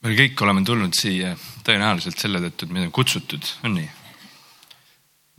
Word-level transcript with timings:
me 0.00 0.14
kõik 0.16 0.44
oleme 0.44 0.62
tulnud 0.64 0.96
siia 0.96 1.34
tõenäoliselt 1.66 2.20
selle 2.20 2.40
tõttu, 2.46 2.66
et 2.66 2.76
meid 2.76 2.88
on 2.88 2.94
kutsutud, 2.94 3.50
on 3.66 3.76
nii? 3.78 3.88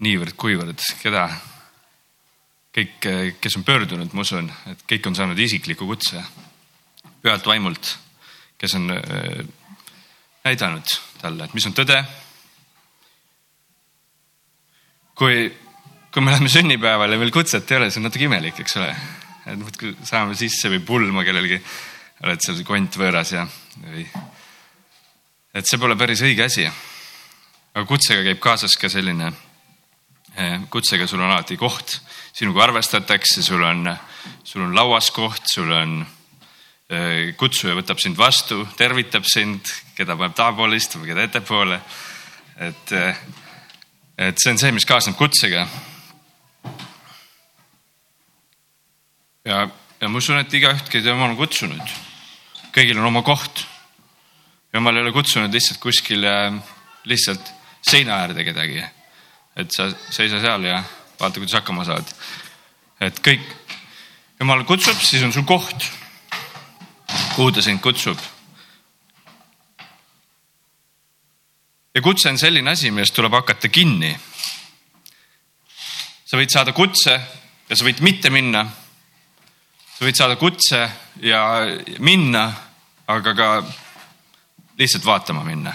niivõrd-kuivõrd, 0.02 0.82
keda, 0.98 1.28
kõik, 2.74 3.06
kes 3.38 3.58
on 3.60 3.66
pöördunud, 3.68 4.16
ma 4.18 4.24
usun, 4.26 4.48
et 4.72 4.80
kõik 4.90 5.06
on 5.06 5.18
saanud 5.18 5.38
isikliku 5.38 5.86
kutse 5.86 6.24
pühalt 7.22 7.46
vaimult, 7.46 7.92
kes 8.58 8.74
on 8.80 8.90
äh, 8.96 9.44
näidanud 10.48 10.96
talle, 11.22 11.46
et 11.46 11.54
mis 11.54 11.70
on 11.70 11.78
tõde. 11.78 12.00
kui, 15.22 15.52
kui 16.10 16.24
me 16.26 16.32
läheme 16.34 16.50
sünnipäevale 16.50 17.14
ja 17.14 17.22
veel 17.22 17.34
kutset 17.34 17.70
ei 17.70 17.78
ole, 17.78 17.92
see 17.94 18.02
on 18.02 18.08
natuke 18.10 18.26
imelik, 18.26 18.58
eks 18.64 18.80
ole. 18.82 18.90
et 19.46 19.60
muudkui 19.60 19.94
saame 20.02 20.34
sisse 20.40 20.70
või 20.74 20.82
pulma 20.86 21.22
kellelgi, 21.28 21.62
oled 22.26 22.42
seal 22.42 22.64
kont 22.66 22.98
võõras 22.98 23.36
ja, 23.38 23.46
või 23.86 24.08
et 25.54 25.68
see 25.68 25.80
pole 25.80 25.98
päris 26.00 26.24
õige 26.24 26.46
asi. 26.46 26.66
aga 27.72 27.86
kutsega 27.88 28.24
käib 28.26 28.40
kaasas 28.44 28.76
ka 28.80 28.90
selline, 28.92 29.32
eh, 30.36 30.58
kutsega 30.72 31.08
sul 31.08 31.22
on 31.22 31.32
alati 31.32 31.58
koht, 31.58 32.00
sinuga 32.34 32.66
arvestatakse, 32.66 33.44
sul 33.44 33.64
on, 33.64 33.88
sul 34.44 34.66
on 34.66 34.76
lauas 34.76 35.12
koht, 35.12 35.44
sul 35.48 35.72
on 35.72 36.02
eh, 36.90 37.32
kutsuja 37.40 37.76
võtab 37.76 38.00
sind 38.00 38.20
vastu, 38.20 38.66
tervitab 38.78 39.28
sind, 39.28 39.72
keda 39.96 40.18
paneb 40.20 40.36
tahapoole 40.36 40.80
istuma, 40.80 41.08
keda 41.08 41.28
ettepoole. 41.28 41.80
et, 42.58 42.92
eh, 42.92 43.24
et 44.18 44.40
see 44.40 44.52
on 44.52 44.60
see, 44.60 44.72
mis 44.72 44.86
kaasneb 44.86 45.16
kutsega. 45.16 45.68
ja, 49.46 49.68
ja 50.00 50.08
ma 50.08 50.18
usun, 50.18 50.40
et 50.40 50.54
igaüht, 50.54 50.88
keda 50.92 51.12
Jumal 51.12 51.32
on 51.32 51.40
kutsunud, 51.40 52.00
kõigil 52.72 53.00
on 53.00 53.12
oma 53.12 53.24
koht 53.24 53.71
jumal 54.74 54.96
ei 54.96 55.02
ole 55.02 55.12
kutsunud 55.12 55.54
lihtsalt 55.54 55.80
kuskile 55.84 56.34
lihtsalt 57.06 57.52
seina 57.82 58.22
äärde 58.24 58.44
kedagi. 58.44 58.84
et 59.56 59.72
sa 59.76 59.90
seisa 60.10 60.40
seal 60.40 60.64
ja 60.64 60.84
vaata, 61.20 61.40
kuidas 61.40 61.54
hakkama 61.60 61.86
saad. 61.86 62.14
et 63.02 63.20
kõik, 63.20 63.44
jumal 64.40 64.64
kutsub, 64.64 65.00
siis 65.02 65.24
on 65.24 65.34
sul 65.34 65.44
koht, 65.44 65.88
kuhu 67.36 67.52
ta 67.52 67.62
sind 67.62 67.82
kutsub. 67.82 68.18
ja 71.96 72.02
kutse 72.02 72.30
on 72.30 72.38
selline 72.38 72.72
asi, 72.72 72.92
millest 72.92 73.16
tuleb 73.16 73.34
hakata 73.34 73.70
kinni. 73.70 74.16
sa 76.26 76.38
võid 76.40 76.54
saada 76.54 76.72
kutse 76.72 77.20
ja 77.70 77.76
sa 77.76 77.84
võid 77.84 78.00
mitte 78.00 78.30
minna. 78.30 78.66
sa 79.98 80.06
võid 80.06 80.16
saada 80.16 80.36
kutse 80.36 80.90
ja 81.22 81.44
minna, 82.00 82.48
aga 83.08 83.36
ka 83.36 83.54
lihtsalt 84.82 85.06
vaatama 85.06 85.44
minna. 85.44 85.74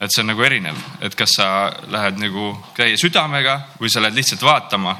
et 0.00 0.12
see 0.14 0.22
on 0.22 0.28
nagu 0.30 0.42
erinev, 0.46 0.76
et 1.02 1.14
kas 1.18 1.32
sa 1.40 1.46
lähed 1.90 2.20
nagu 2.22 2.52
täie 2.76 2.94
südamega 3.00 3.56
või 3.80 3.90
sa 3.90 4.02
lähed 4.02 4.14
lihtsalt 4.14 4.44
vaatama. 4.46 4.94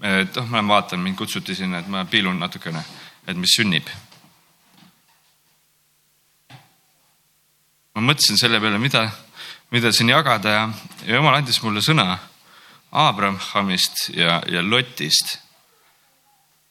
et 0.00 0.36
oh, 0.36 0.46
ma 0.46 0.58
lähen 0.58 0.68
vaatan, 0.68 1.00
mind 1.00 1.16
kutsuti 1.16 1.54
sinna, 1.54 1.82
et 1.82 1.88
ma 1.88 2.04
piilun 2.04 2.38
natukene, 2.40 2.84
et 3.26 3.36
mis 3.36 3.56
sünnib. 3.58 3.90
ma 7.94 8.02
mõtlesin 8.02 8.38
selle 8.38 8.60
peale, 8.60 8.78
mida, 8.78 9.08
mida 9.70 9.92
siin 9.92 10.08
jagada 10.10 10.50
ja, 10.50 10.68
ja 11.06 11.20
jumal 11.20 11.36
andis 11.38 11.60
mulle 11.62 11.82
sõna 11.82 12.18
Abrahamist 12.90 14.08
ja, 14.14 14.40
ja 14.50 14.62
Lotist. 14.62 15.38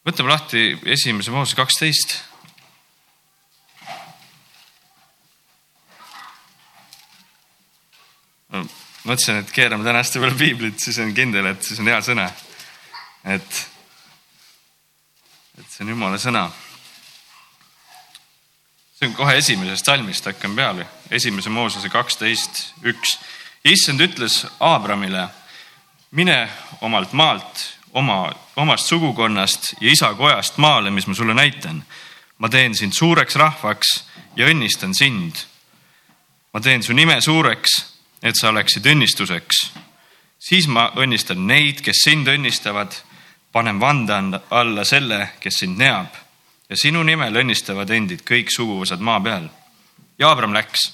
võtame 0.04 0.32
lahti 0.32 0.72
esimese 0.96 1.32
Moose 1.32 1.56
kaksteist 1.56 2.22
mõtlesin, 9.04 9.42
et 9.42 9.52
keerame 9.52 9.86
täna 9.86 10.02
hästi 10.02 10.22
palju 10.22 10.38
piiblit, 10.38 10.80
siis 10.80 11.00
on 11.04 11.14
kindel, 11.16 11.52
et 11.52 11.64
siis 11.64 11.80
on 11.82 11.90
hea 11.90 12.00
sõna. 12.06 12.30
et, 13.26 13.62
et 15.60 15.68
see 15.70 15.84
on 15.86 15.94
jumala 15.94 16.20
sõna. 16.22 16.50
see 18.96 19.08
on 19.08 19.16
kohe 19.18 19.38
esimesest 19.38 19.86
salmist, 19.86 20.26
hakkame 20.26 20.56
peale, 20.56 20.88
esimese 21.12 21.50
Moosese 21.50 21.90
kaksteist, 21.90 22.74
üks. 22.84 23.18
issand 23.64 24.02
ütles 24.02 24.46
Abramile, 24.60 25.28
mine 26.12 26.50
omalt 26.82 27.14
maalt, 27.14 27.70
oma, 27.94 28.34
omast 28.56 28.88
sugukonnast 28.88 29.74
ja 29.82 29.92
isa 29.92 30.14
kojast 30.14 30.58
maale, 30.58 30.92
mis 30.92 31.08
ma 31.08 31.14
sulle 31.14 31.34
näitan. 31.34 31.84
ma 32.38 32.50
teen 32.50 32.76
sind 32.76 32.94
suureks 32.94 33.36
rahvaks 33.36 34.04
ja 34.36 34.46
õnnistan 34.46 34.94
sind. 34.94 35.36
ma 36.54 36.60
teen 36.62 36.84
su 36.84 36.94
nime 36.94 37.22
suureks 37.22 37.93
et 38.24 38.40
sa 38.40 38.50
oleksid 38.50 38.86
õnnistuseks. 38.88 39.72
siis 40.40 40.68
ma 40.68 40.92
õnnistan 40.96 41.48
neid, 41.48 41.82
kes 41.82 42.04
sind 42.04 42.28
õnnistavad, 42.28 42.96
panen 43.52 43.80
vande 43.80 44.40
alla 44.50 44.84
selle, 44.84 45.30
kes 45.40 45.60
sind 45.60 45.78
neab 45.78 46.24
ja 46.70 46.78
sinu 46.78 47.04
nimel 47.04 47.36
õnnistavad 47.44 47.90
endid 47.94 48.24
kõik 48.26 48.50
suguvõsad 48.50 49.00
maa 49.00 49.20
peal. 49.22 49.50
ja 50.18 50.32
Abram 50.32 50.54
läks, 50.54 50.94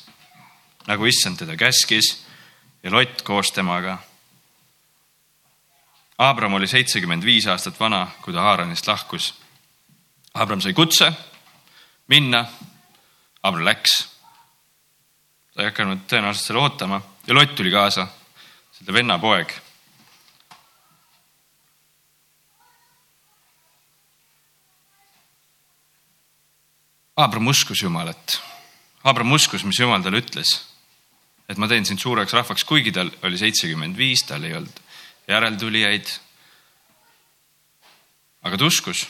nagu 0.88 1.06
issand 1.06 1.38
teda 1.38 1.56
käskis 1.56 2.25
ja 2.84 2.91
Lott 2.91 3.22
koos 3.23 3.51
temaga. 3.51 3.97
Abram 6.18 6.53
oli 6.53 6.68
seitsekümmend 6.68 7.23
viis 7.23 7.47
aastat 7.47 7.79
vana, 7.79 8.07
kui 8.22 8.34
ta 8.34 8.41
Haaranist 8.41 8.88
lahkus. 8.88 9.34
Abram 10.34 10.62
sai 10.62 10.73
kutse 10.73 11.13
minna. 12.07 12.45
Abram 13.44 13.63
läks. 13.63 14.09
ta 15.53 15.63
ei 15.63 15.72
hakanud 15.72 16.03
tõenäoliselt 16.07 16.47
selle 16.47 16.59
ootama 16.59 17.01
ja 17.29 17.35
Lott 17.35 17.56
tuli 17.56 17.69
kaasa, 17.69 18.07
selle 18.73 18.94
venna 18.94 19.19
poeg. 19.22 19.51
Abram 27.19 27.51
uskus 27.51 27.84
Jumalat. 27.84 28.39
Abram 29.03 29.31
uskus, 29.35 29.63
mis 29.63 29.78
Jumal 29.79 30.01
talle 30.01 30.23
ütles. 30.23 30.56
et 31.50 31.57
ma 31.57 31.66
teen 31.68 31.85
sind 31.85 31.97
suureks 31.97 32.34
rahvaks, 32.34 32.63
kuigi 32.63 32.91
tal 32.94 33.09
oli 33.25 33.38
seitsekümmend 33.38 33.97
viis, 33.97 34.22
tal 34.25 34.44
ei 34.44 34.53
olnud 34.53 34.81
järeltulijaid. 35.28 36.09
aga 38.41 38.57
ta 38.57 38.66
uskus 38.66 39.06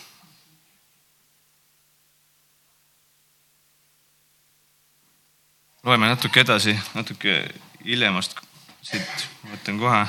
loeme 5.83 6.07
natuke 6.07 6.39
edasi, 6.39 6.79
natuke 6.95 7.43
hiljemast 7.85 8.37
siit 8.83 9.27
võtan 9.49 9.79
kohe. 9.79 10.05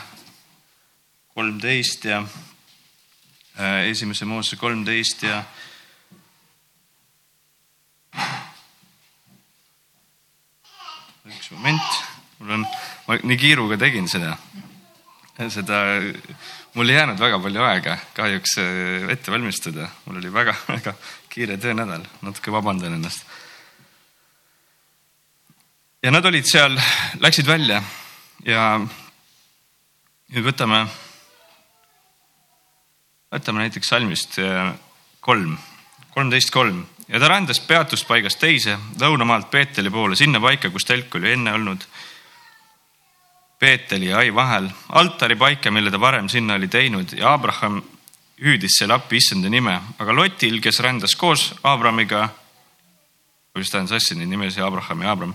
kolmteist 1.34 2.04
ja 2.04 2.18
äh, 2.20 3.88
esimese 3.90 4.26
Moose 4.28 4.56
kolmteist 4.60 5.22
ja 5.22 5.44
üks 11.30 11.50
moment, 11.54 12.00
mul 12.40 12.56
on, 12.58 12.66
ma 13.06 13.18
nii 13.22 13.38
kiiruga 13.40 13.78
tegin 13.80 14.08
seda, 14.10 14.34
seda, 15.48 15.78
mul 16.74 16.90
ei 16.90 16.98
jäänud 16.98 17.22
väga 17.22 17.38
palju 17.40 17.62
aega 17.64 17.96
kahjuks 18.18 18.58
äh, 18.60 19.06
ette 19.14 19.32
valmistada, 19.32 19.88
mul 20.06 20.18
oli 20.20 20.32
väga-väga 20.34 20.96
kiire 21.30 21.56
töönädal, 21.62 22.04
natuke 22.26 22.52
vabandan 22.52 22.98
ennast 22.98 23.24
ja 26.02 26.10
nad 26.10 26.24
olid 26.24 26.46
seal, 26.48 26.78
läksid 27.20 27.46
välja 27.46 27.82
ja 28.46 28.62
nüüd 28.80 30.46
võtame, 30.46 30.86
võtame 33.34 33.66
näiteks 33.66 33.92
salmist 33.92 34.38
eh, 34.40 34.70
kolm, 35.20 35.58
kolmteist 36.14 36.52
kolm 36.54 36.80
ja 37.08 37.20
ta 37.20 37.28
rändas 37.28 37.60
peatuspaigast 37.60 38.40
teise 38.40 38.78
lõunamaalt 39.00 39.50
Peeteli 39.52 39.92
poole, 39.92 40.16
sinna 40.16 40.40
paika, 40.40 40.72
kus 40.72 40.88
telk 40.88 41.14
oli 41.20 41.34
enne 41.34 41.52
olnud. 41.58 41.84
Peeteli 43.60 44.08
ja 44.08 44.22
Ai 44.22 44.32
vahel, 44.34 44.70
altari 44.96 45.36
paika, 45.36 45.70
mille 45.70 45.92
ta 45.92 46.00
varem 46.00 46.30
sinna 46.32 46.56
oli 46.56 46.68
teinud 46.68 47.12
ja 47.12 47.34
Abraham 47.34 47.82
hüüdis 48.40 48.78
selle 48.80 48.96
appi 48.96 49.20
issanda 49.20 49.50
nime, 49.52 49.74
aga 50.00 50.14
Lotil, 50.16 50.62
kes 50.64 50.80
rändas 50.80 51.12
koos 51.12 51.50
Abramiga, 51.60 52.30
vist 53.58 53.74
ajan 53.74 53.90
sassi 53.90 54.16
neid 54.16 54.30
nimesid, 54.32 54.64
Abraham 54.64 55.04
ja 55.04 55.12
Abram 55.12 55.34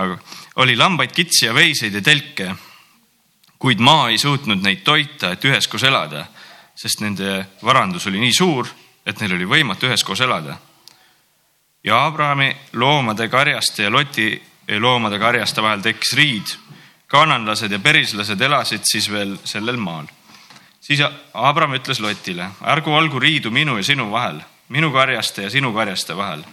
aga 0.00 0.18
oli 0.56 0.76
lambaid, 0.76 1.12
kitsi 1.12 1.46
ja 1.46 1.54
veiseid 1.54 1.94
ja 1.94 2.02
telke. 2.02 2.54
kuid 3.60 3.78
maa 3.84 4.08
ei 4.08 4.18
suutnud 4.18 4.62
neid 4.64 4.80
toita, 4.80 5.34
et 5.34 5.44
üheskoos 5.44 5.82
elada, 5.84 6.24
sest 6.74 7.02
nende 7.04 7.44
varandus 7.62 8.06
oli 8.08 8.20
nii 8.22 8.32
suur, 8.32 8.68
et 9.04 9.20
neil 9.20 9.34
oli 9.36 9.44
võimatu 9.44 9.90
üheskoos 9.90 10.20
elada. 10.20 10.56
ja 11.84 12.06
Abrahami 12.06 12.56
loomade 12.72 13.28
karjaste 13.28 13.82
ja 13.82 13.90
Loti 13.90 14.42
loomade 14.78 15.18
karjaste 15.18 15.62
vahel 15.62 15.80
tekkis 15.80 16.12
riid. 16.12 16.56
kananlased 17.06 17.72
ja 17.72 17.78
perislased 17.78 18.40
elasid 18.40 18.80
siis 18.84 19.10
veel 19.10 19.36
sellel 19.44 19.76
maal. 19.76 20.06
siis 20.80 21.00
Abram 21.34 21.74
ütles 21.74 22.00
Lotile, 22.00 22.50
ärgu 22.62 22.90
olgu 22.90 23.18
riidu 23.18 23.50
minu 23.50 23.76
ja 23.76 23.82
sinu 23.82 24.10
vahel, 24.10 24.40
minu 24.68 24.92
karjaste 24.92 25.42
ja 25.42 25.50
sinu 25.50 25.72
karjaste 25.72 26.16
vahel 26.16 26.44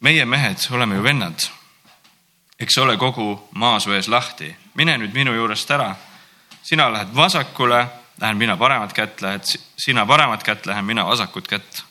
meie 0.00 0.24
mehed 0.24 0.58
oleme 0.72 0.96
ju 0.96 1.02
vennad. 1.02 1.50
Eks 2.60 2.78
ole 2.78 2.96
kogu 2.96 3.48
maasuees 3.54 4.08
lahti, 4.08 4.50
mine 4.74 4.98
nüüd 4.98 5.14
minu 5.14 5.34
juurest 5.34 5.70
ära. 5.70 5.94
sina 6.62 6.92
lähed 6.92 7.14
vasakule, 7.14 7.86
lähen 8.20 8.36
mina 8.36 8.56
paremat 8.56 8.92
kätt, 8.92 9.22
lähed 9.22 9.44
sina 9.76 10.06
paremat 10.06 10.42
kätt, 10.42 10.66
lähen 10.66 10.84
mina 10.84 11.06
vasakut 11.06 11.48
kätt. 11.48 11.82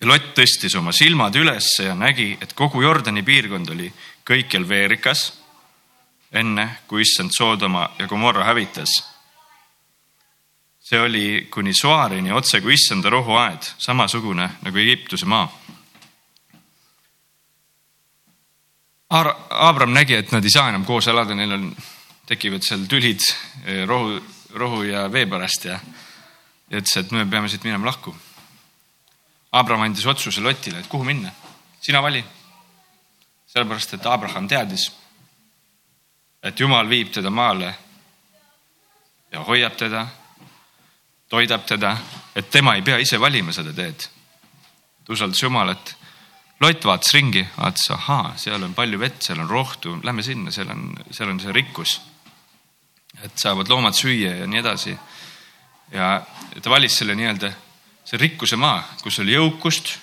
ja 0.00 0.06
Lott 0.06 0.34
tõstis 0.38 0.76
oma 0.78 0.92
silmad 0.92 1.36
ülesse 1.36 1.84
ja 1.84 1.94
nägi, 1.94 2.38
et 2.40 2.52
kogu 2.52 2.82
Jordani 2.82 3.22
piirkond 3.22 3.70
oli 3.70 3.92
kõikjal 4.24 4.68
veerikas, 4.68 5.32
enne 6.32 6.68
kui 6.86 7.02
issand 7.02 7.30
Soodoma 7.32 7.90
ja 7.98 8.06
Gomorra 8.06 8.44
hävitas 8.44 9.10
see 10.90 11.00
oli 11.00 11.46
kuni 11.50 11.70
Soarini 11.74 12.32
otse 12.32 12.58
kui 12.60 12.74
issanda 12.74 13.10
rohuaed, 13.10 13.62
samasugune 13.78 14.48
nagu 14.62 14.78
Egiptuse 14.78 15.26
maa. 15.26 15.46
Abram 19.10 19.92
nägi, 19.92 20.14
et 20.14 20.32
nad 20.32 20.44
ei 20.44 20.52
saa 20.52 20.68
enam 20.70 20.84
koos 20.86 21.08
elada, 21.10 21.34
neil 21.34 21.52
on, 21.56 21.64
tekivad 22.30 22.62
seal 22.62 22.84
tülid 22.90 23.24
eh, 23.64 23.82
rohu, 23.88 24.20
rohu 24.54 24.84
ja 24.86 25.08
vee 25.12 25.26
pärast 25.26 25.66
ja, 25.66 25.80
ja 26.70 26.78
ütles, 26.78 26.96
et 27.00 27.10
me 27.10 27.24
peame 27.26 27.50
siit 27.50 27.66
minema 27.66 27.90
lahku. 27.90 28.14
Abram 29.52 29.82
andis 29.82 30.06
otsuse 30.06 30.40
Lotile, 30.40 30.78
et 30.78 30.86
kuhu 30.86 31.04
minna, 31.04 31.32
sina 31.82 32.02
vali. 32.02 32.22
sellepärast, 33.50 33.94
et 33.94 34.06
Abraham 34.06 34.46
teadis, 34.48 34.92
et 36.42 36.60
Jumal 36.60 36.86
viib 36.88 37.10
teda 37.10 37.30
maale 37.30 37.74
ja 39.32 39.42
hoiab 39.42 39.74
teda 39.76 40.06
toidab 41.30 41.66
teda, 41.66 41.96
et 42.34 42.50
tema 42.50 42.74
ei 42.74 42.82
pea 42.82 42.98
ise 42.98 43.20
valima 43.20 43.52
seda 43.54 43.72
teed. 43.72 44.06
ta 45.04 45.12
usaldas 45.12 45.42
Jumalat. 45.42 45.96
Lott 46.60 46.84
vaatas 46.84 47.14
ringi, 47.14 47.40
vaatas, 47.56 47.86
ahaa, 47.94 48.34
seal 48.36 48.62
on 48.62 48.74
palju 48.76 48.98
vett, 49.00 49.22
seal 49.24 49.40
on 49.40 49.48
rohtu, 49.48 49.94
lähme 50.04 50.22
sinna, 50.22 50.52
seal 50.52 50.68
on, 50.68 50.90
seal 51.10 51.30
on 51.32 51.40
see 51.40 51.52
rikkus. 51.56 52.00
et 53.24 53.38
saavad 53.38 53.68
loomad 53.68 53.96
süüa 53.96 54.34
ja 54.36 54.46
nii 54.46 54.60
edasi. 54.60 54.96
ja 55.92 56.22
ta 56.62 56.70
valis 56.70 56.98
selle 56.98 57.14
nii-öelda, 57.14 57.52
see 58.04 58.20
rikkuse 58.20 58.56
maa, 58.56 58.82
kus 59.02 59.18
oli 59.18 59.34
jõukust. 59.34 59.98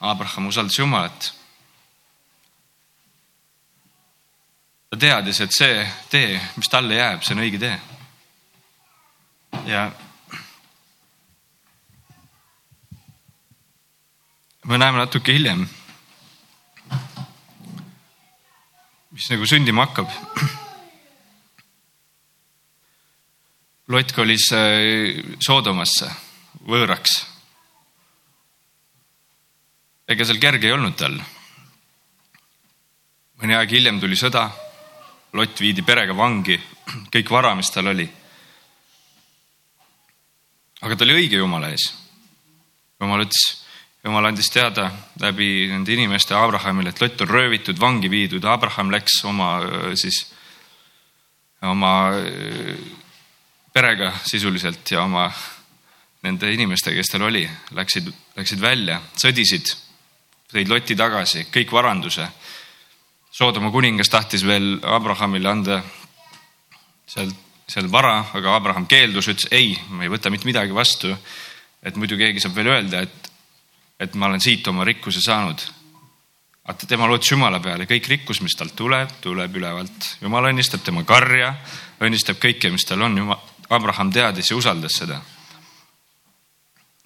Abraham 0.00 0.46
usaldas 0.46 0.78
Jumalat. 0.78 1.32
ta 4.90 4.96
teadis, 4.96 5.40
et 5.40 5.54
see 5.54 5.86
tee, 6.10 6.40
mis 6.56 6.68
talle 6.68 6.94
jääb, 6.94 7.22
see 7.22 7.34
on 7.34 7.46
õige 7.46 7.62
tee 7.62 7.78
ja 9.66 9.90
me 14.70 14.78
näeme 14.78 15.00
natuke 15.00 15.34
hiljem, 15.34 15.64
mis 19.10 19.26
nagu 19.32 19.48
sündima 19.50 19.88
hakkab. 19.88 20.12
Lott 23.90 24.14
kolis 24.14 24.46
äh, 24.54 25.18
Soodomasse 25.42 26.06
võõraks. 26.70 27.16
ega 30.10 30.26
seal 30.26 30.38
kerge 30.42 30.66
ei 30.70 30.74
olnud 30.74 30.94
tal. 30.98 31.18
mõni 33.42 33.58
aeg 33.58 33.74
hiljem 33.74 33.98
tuli 34.00 34.14
sõda. 34.14 34.46
Lott 35.34 35.60
viidi 35.60 35.82
perega 35.82 36.14
vangi, 36.14 36.58
kõik 37.10 37.30
vara, 37.30 37.54
mis 37.54 37.70
tal 37.70 37.90
oli 37.90 38.06
aga 40.80 40.96
ta 40.96 41.04
oli 41.04 41.16
õige 41.22 41.40
Jumala 41.40 41.70
ees. 41.70 41.90
Jumal 43.00 43.24
ütles, 43.24 43.59
Jumal 44.04 44.30
andis 44.30 44.48
teada 44.48 44.86
läbi 45.20 45.68
nende 45.68 45.92
inimeste 45.92 46.34
Abrahamile, 46.34 46.88
et 46.88 47.00
Lott 47.02 47.20
on 47.20 47.28
röövitud, 47.28 47.76
vangi 47.80 48.08
viidud, 48.08 48.44
Abraham 48.48 48.92
läks 48.94 49.18
oma 49.28 49.50
siis, 49.98 50.22
oma 51.68 51.92
perega 53.72 54.14
sisuliselt 54.24 54.90
ja 54.90 55.02
oma 55.04 55.26
nende 56.24 56.48
inimestega, 56.52 56.96
kes 56.96 57.12
tal 57.12 57.26
oli, 57.28 57.44
läksid, 57.76 58.08
läksid 58.40 58.60
välja, 58.60 59.02
sõdisid, 59.20 59.68
tõid 60.52 60.72
Loti 60.72 60.96
tagasi, 60.96 61.44
kõik 61.52 61.72
varanduse. 61.72 62.24
Soodoma 63.30 63.70
kuningas 63.70 64.08
tahtis 64.10 64.42
veel 64.48 64.78
Abrahamile 64.82 65.48
anda 65.48 65.82
sealt 67.06 67.36
seal 67.70 67.86
vara, 67.90 68.18
aga 68.34 68.56
Abraham 68.58 68.86
keeldus, 68.90 69.30
ütles 69.30 69.50
ei, 69.54 69.74
ma 69.94 70.04
ei 70.04 70.10
võta 70.10 70.30
mitte 70.32 70.48
midagi 70.48 70.74
vastu. 70.74 71.14
et 71.82 71.96
muidu 71.96 72.18
keegi 72.20 72.42
saab 72.42 72.58
veel 72.58 72.68
öelda, 72.68 73.00
et, 73.06 73.29
et 74.00 74.14
ma 74.14 74.26
olen 74.26 74.40
siit 74.40 74.66
oma 74.68 74.84
rikkuse 74.84 75.20
saanud. 75.20 75.60
vaata, 76.66 76.86
tema 76.86 77.08
lootis 77.08 77.30
Jumala 77.30 77.60
peale, 77.60 77.84
kõik 77.84 78.08
rikkus, 78.08 78.40
mis 78.40 78.56
talt 78.56 78.76
tuleb, 78.76 79.10
tuleb 79.20 79.56
ülevalt. 79.56 80.16
Jumal 80.20 80.50
õnnistab 80.52 80.84
tema 80.84 81.04
karja, 81.04 81.54
õnnistab 82.00 82.38
kõike, 82.40 82.70
mis 82.70 82.84
tal 82.84 83.02
on. 83.02 83.18
Jumal, 83.18 83.40
Abraham 83.70 84.12
teadis 84.12 84.50
ja 84.50 84.56
usaldas 84.56 84.98
seda. 84.98 85.20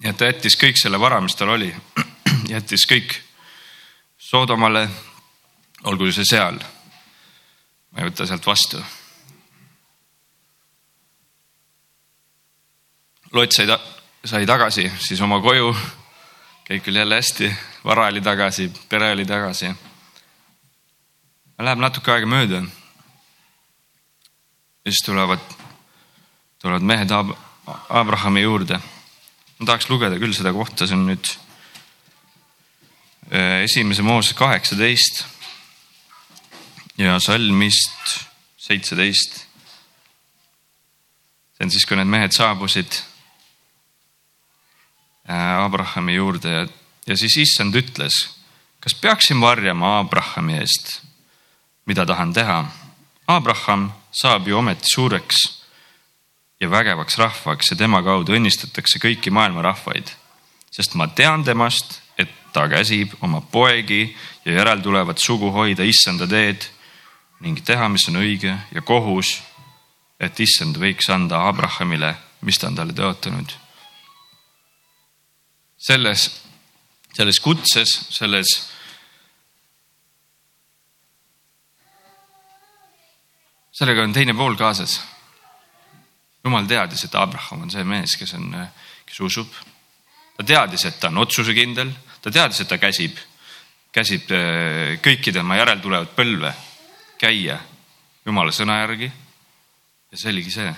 et 0.03 0.17
ta 0.17 0.25
jättis 0.25 0.57
kõik 0.57 0.77
selle 0.77 0.99
vara, 0.99 1.21
mis 1.21 1.35
tal 1.35 1.49
oli, 1.49 1.73
jättis 2.55 2.85
kõik 2.89 3.21
Soodomale, 4.17 4.87
olgu 5.83 6.11
see 6.11 6.25
seal. 6.25 6.59
ma 7.91 8.01
ei 8.01 8.09
võta 8.09 8.25
sealt 8.25 8.45
vastu 8.45 8.81
Lott 13.35 13.51
sai, 13.51 13.67
sai 14.23 14.45
tagasi 14.47 14.85
siis 14.99 15.19
oma 15.21 15.41
koju. 15.43 15.73
Kõik 16.65 16.87
oli 16.89 16.99
jälle 16.99 17.15
hästi, 17.15 17.55
vara 17.85 18.07
oli 18.09 18.21
tagasi, 18.21 18.71
pere 18.89 19.11
oli 19.13 19.25
tagasi. 19.25 19.69
Läheb 21.61 21.79
natuke 21.79 22.11
aega 22.11 22.27
mööda. 22.27 22.63
ja 24.85 24.91
siis 24.91 25.05
tulevad, 25.05 25.39
tulevad 26.61 26.81
mehed 26.81 27.11
Ab 27.11 27.29
Abrahami 27.89 28.41
juurde. 28.41 28.79
ma 29.59 29.65
tahaks 29.65 29.89
lugeda 29.89 30.19
küll 30.19 30.33
seda 30.33 30.53
kohta, 30.53 30.87
see 30.87 30.97
on 30.97 31.05
nüüd 31.07 31.25
äh, 33.31 33.63
esimese 33.63 34.01
Mooses 34.01 34.33
kaheksateist 34.33 35.25
ja 36.97 37.19
salmist 37.19 38.25
seitseteist. 38.57 39.45
see 41.57 41.63
on 41.63 41.71
siis, 41.71 41.85
kui 41.85 41.97
need 41.97 42.09
mehed 42.09 42.31
saabusid 42.33 43.14
Abrahami 45.33 46.15
juurde 46.15 46.49
ja, 46.49 46.67
ja 47.07 47.17
siis 47.17 47.37
issand 47.41 47.75
ütles, 47.75 48.13
kas 48.79 48.93
peaksin 49.01 49.41
varjama 49.41 49.99
Abrahami 49.99 50.59
eest, 50.59 50.99
mida 51.85 52.05
tahan 52.05 52.33
teha. 52.33 52.59
Abraham 53.27 53.89
saab 54.13 54.47
ju 54.47 54.57
ometi 54.57 54.85
suureks 54.93 55.41
ja 56.61 56.69
vägevaks 56.69 57.17
rahvaks 57.17 57.71
ja 57.71 57.77
tema 57.77 58.03
kaudu 58.05 58.37
õnnistatakse 58.37 59.01
kõiki 59.01 59.33
maailma 59.33 59.65
rahvaid, 59.65 60.13
sest 60.71 60.93
ma 60.93 61.07
tean 61.07 61.43
temast, 61.43 62.01
et 62.17 62.29
ta 62.53 62.67
käsib 62.69 63.17
oma 63.25 63.41
poegi 63.41 64.15
ja 64.45 64.59
järeltulevat 64.61 65.17
sugu 65.25 65.49
hoida 65.51 65.83
issanda 65.83 66.29
teed 66.29 66.69
ning 67.41 67.59
teha, 67.65 67.89
mis 67.89 68.05
on 68.13 68.21
õige 68.21 68.53
ja 68.53 68.81
kohus, 68.81 69.41
et 70.21 70.39
issand 70.39 70.77
võiks 70.77 71.09
anda 71.11 71.47
Abrahamile, 71.49 72.13
mis 72.45 72.61
ta 72.61 72.69
on 72.69 72.77
talle 72.77 72.93
tõotanud 72.93 73.64
selles, 75.77 76.29
selles 77.15 77.39
kutses, 77.43 77.91
selles 78.15 78.55
sellega 83.75 84.05
on 84.05 84.15
teine 84.15 84.33
pool 84.33 84.55
kaasas. 84.55 85.01
jumal 86.45 86.67
teadis, 86.69 87.03
et 87.05 87.15
Abraham 87.15 87.63
on 87.65 87.71
see 87.73 87.83
mees, 87.83 88.15
kes 88.15 88.35
on, 88.37 88.51
kes 89.05 89.19
usub. 89.19 89.51
ta 90.37 90.43
teadis, 90.43 90.85
et 90.85 90.99
ta 90.99 91.09
on 91.09 91.23
otsusekindel, 91.23 91.91
ta 92.21 92.31
teadis, 92.31 92.61
et 92.61 92.67
ta 92.67 92.77
käsib, 92.77 93.17
käsib 93.91 94.31
äh, 94.31 94.95
kõiki 95.01 95.33
tema 95.33 95.57
järeltulevat 95.57 96.15
põlve 96.15 96.53
käia 97.17 97.59
jumala 98.25 98.51
sõna 98.51 98.79
järgi. 98.81 99.11
ja 100.11 100.17
see 100.17 100.31
oligi 100.31 100.51
see, 100.51 100.71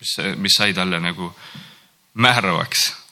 mis, 0.00 0.14
mis 0.36 0.58
sai 0.58 0.74
talle 0.74 1.00
nagu 1.00 1.32
määravaks 2.14 3.07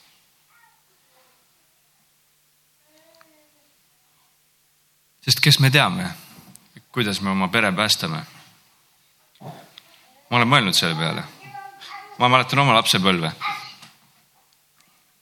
sest 5.27 5.43
kes 5.43 5.59
me 5.59 5.71
teame, 5.71 6.07
kuidas 6.95 7.19
me 7.21 7.29
oma 7.29 7.49
pere 7.51 7.71
päästame? 7.75 8.23
ma 10.29 10.37
olen 10.37 10.47
mõelnud 10.47 10.75
selle 10.75 10.95
peale. 10.95 11.23
ma 12.17 12.29
mäletan 12.31 12.59
oma 12.63 12.77
lapsepõlve. 12.79 13.31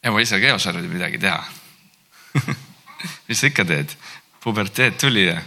ema 0.04 0.22
isaga 0.22 0.54
eos 0.54 0.68
oli 0.68 0.88
midagi 0.88 1.18
teha 1.18 1.42
mis 3.28 3.40
sa 3.40 3.50
ikka 3.50 3.66
teed? 3.66 3.98
puberteed 4.44 5.00
tuli 5.02 5.26
ja, 5.26 5.42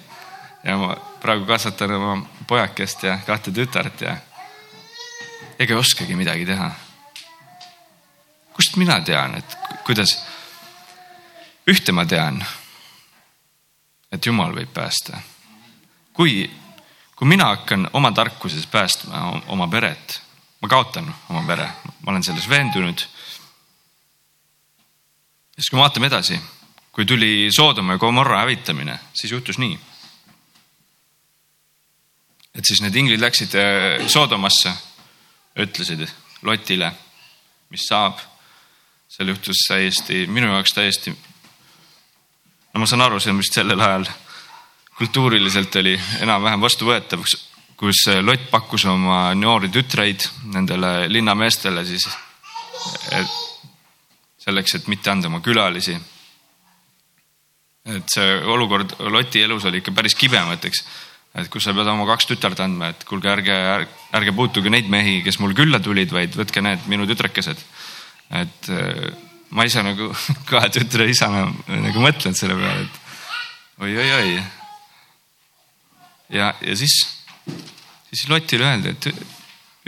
ja 0.64 0.76
ma 0.76 0.94
praegu 1.22 1.46
kasvatan 1.46 1.94
oma 1.94 2.16
pojakest 2.46 3.02
ja 3.06 3.18
kahte 3.26 3.54
tütart 3.54 4.00
ja 4.02 4.16
ega 5.58 5.74
ei 5.74 5.78
oskagi 5.78 6.18
midagi 6.18 6.46
teha. 6.46 6.70
kust 8.52 8.76
mina 8.76 9.00
tean, 9.06 9.38
et 9.38 9.58
kuidas 9.86 10.18
ühte 11.68 11.92
ma 11.92 12.04
tean, 12.06 12.42
et 14.12 14.26
Jumal 14.26 14.54
võib 14.54 14.70
päästa. 14.74 15.20
kui, 16.12 16.50
kui 17.16 17.28
mina 17.28 17.52
hakkan 17.52 17.90
oma 17.92 18.12
tarkuses 18.12 18.66
päästma 18.66 19.42
oma 19.46 19.68
peret, 19.68 20.20
ma 20.62 20.68
kaotan 20.68 21.14
oma 21.30 21.44
pere, 21.46 21.68
ma 22.02 22.10
olen 22.12 22.22
selles 22.22 22.48
veendunud. 22.48 23.04
siis 25.54 25.70
kui 25.70 25.76
me 25.76 25.82
vaatame 25.82 26.06
edasi, 26.06 26.40
kui 26.92 27.06
tuli 27.06 27.48
Soodoma 27.54 27.92
ja 27.92 27.98
Gomorra 27.98 28.40
hävitamine, 28.40 28.98
siis 29.14 29.32
juhtus 29.32 29.58
nii. 29.58 29.78
et 32.54 32.64
siis 32.64 32.80
need 32.82 32.96
inglid 32.96 33.20
läksid 33.20 33.54
äh, 33.54 34.08
Soodomasse, 34.08 34.72
ütlesid 35.58 36.08
Lotile, 36.42 36.92
mis 37.70 37.86
saab. 37.88 38.18
seal 39.08 39.28
juhtus 39.28 39.62
täiesti, 39.68 40.26
minu 40.26 40.50
jaoks 40.52 40.74
täiesti 40.76 41.14
no 42.72 42.80
ma 42.80 42.86
saan 42.86 43.04
aru, 43.06 43.20
see 43.20 43.32
on 43.32 43.42
vist 43.42 43.56
sellel 43.56 43.80
ajal 43.80 44.08
kultuuriliselt 44.98 45.76
oli 45.78 45.94
enam-vähem 46.24 46.60
vastuvõetav, 46.60 47.22
kus 47.78 48.06
Lott 48.22 48.48
pakkus 48.50 48.84
oma 48.90 49.28
noori 49.38 49.70
tütreid 49.70 50.24
nendele 50.54 51.06
linnameestele 51.12 51.84
siis 51.86 52.08
et 53.12 53.36
selleks, 54.42 54.78
et 54.78 54.88
mitte 54.90 55.10
anda 55.12 55.28
oma 55.30 55.40
külalisi. 55.44 55.96
et 57.88 58.10
see 58.12 58.32
olukord 58.44 58.98
Loti 59.08 59.40
elus 59.40 59.64
oli 59.64 59.80
ikka 59.80 59.94
päris 59.96 60.16
kibe, 60.18 60.40
ma 60.44 60.58
ütleks, 60.58 60.82
et 61.40 61.48
kus 61.48 61.64
sa 61.64 61.72
pead 61.72 61.88
oma 61.88 62.04
kaks 62.10 62.28
tütart 62.28 62.60
andma, 62.60 62.90
et 62.92 63.04
kuulge, 63.08 63.30
ärge, 63.32 63.54
ärge 64.18 64.34
puutuge 64.36 64.68
neid 64.72 64.90
mehi, 64.92 65.22
kes 65.24 65.38
mul 65.40 65.54
külla 65.56 65.80
tulid, 65.80 66.12
vaid 66.12 66.36
võtke 66.36 66.60
need 66.64 66.84
minu 66.90 67.08
tütrekesed. 67.08 67.64
et 68.42 68.70
ma 69.50 69.64
ise 69.64 69.82
nagu 69.82 70.10
kahe 70.50 70.70
tütre 70.72 71.08
isana 71.08 71.46
nagu 71.68 72.02
mõtlen 72.04 72.36
selle 72.36 72.56
peale, 72.58 72.86
et 72.86 73.84
oi-oi-oi. 73.84 74.42
ja, 76.36 76.52
ja 76.60 76.76
siis, 76.76 76.96
siis 78.12 78.28
Lotile 78.28 78.68
öeldi, 78.68 78.94
et 78.94 79.10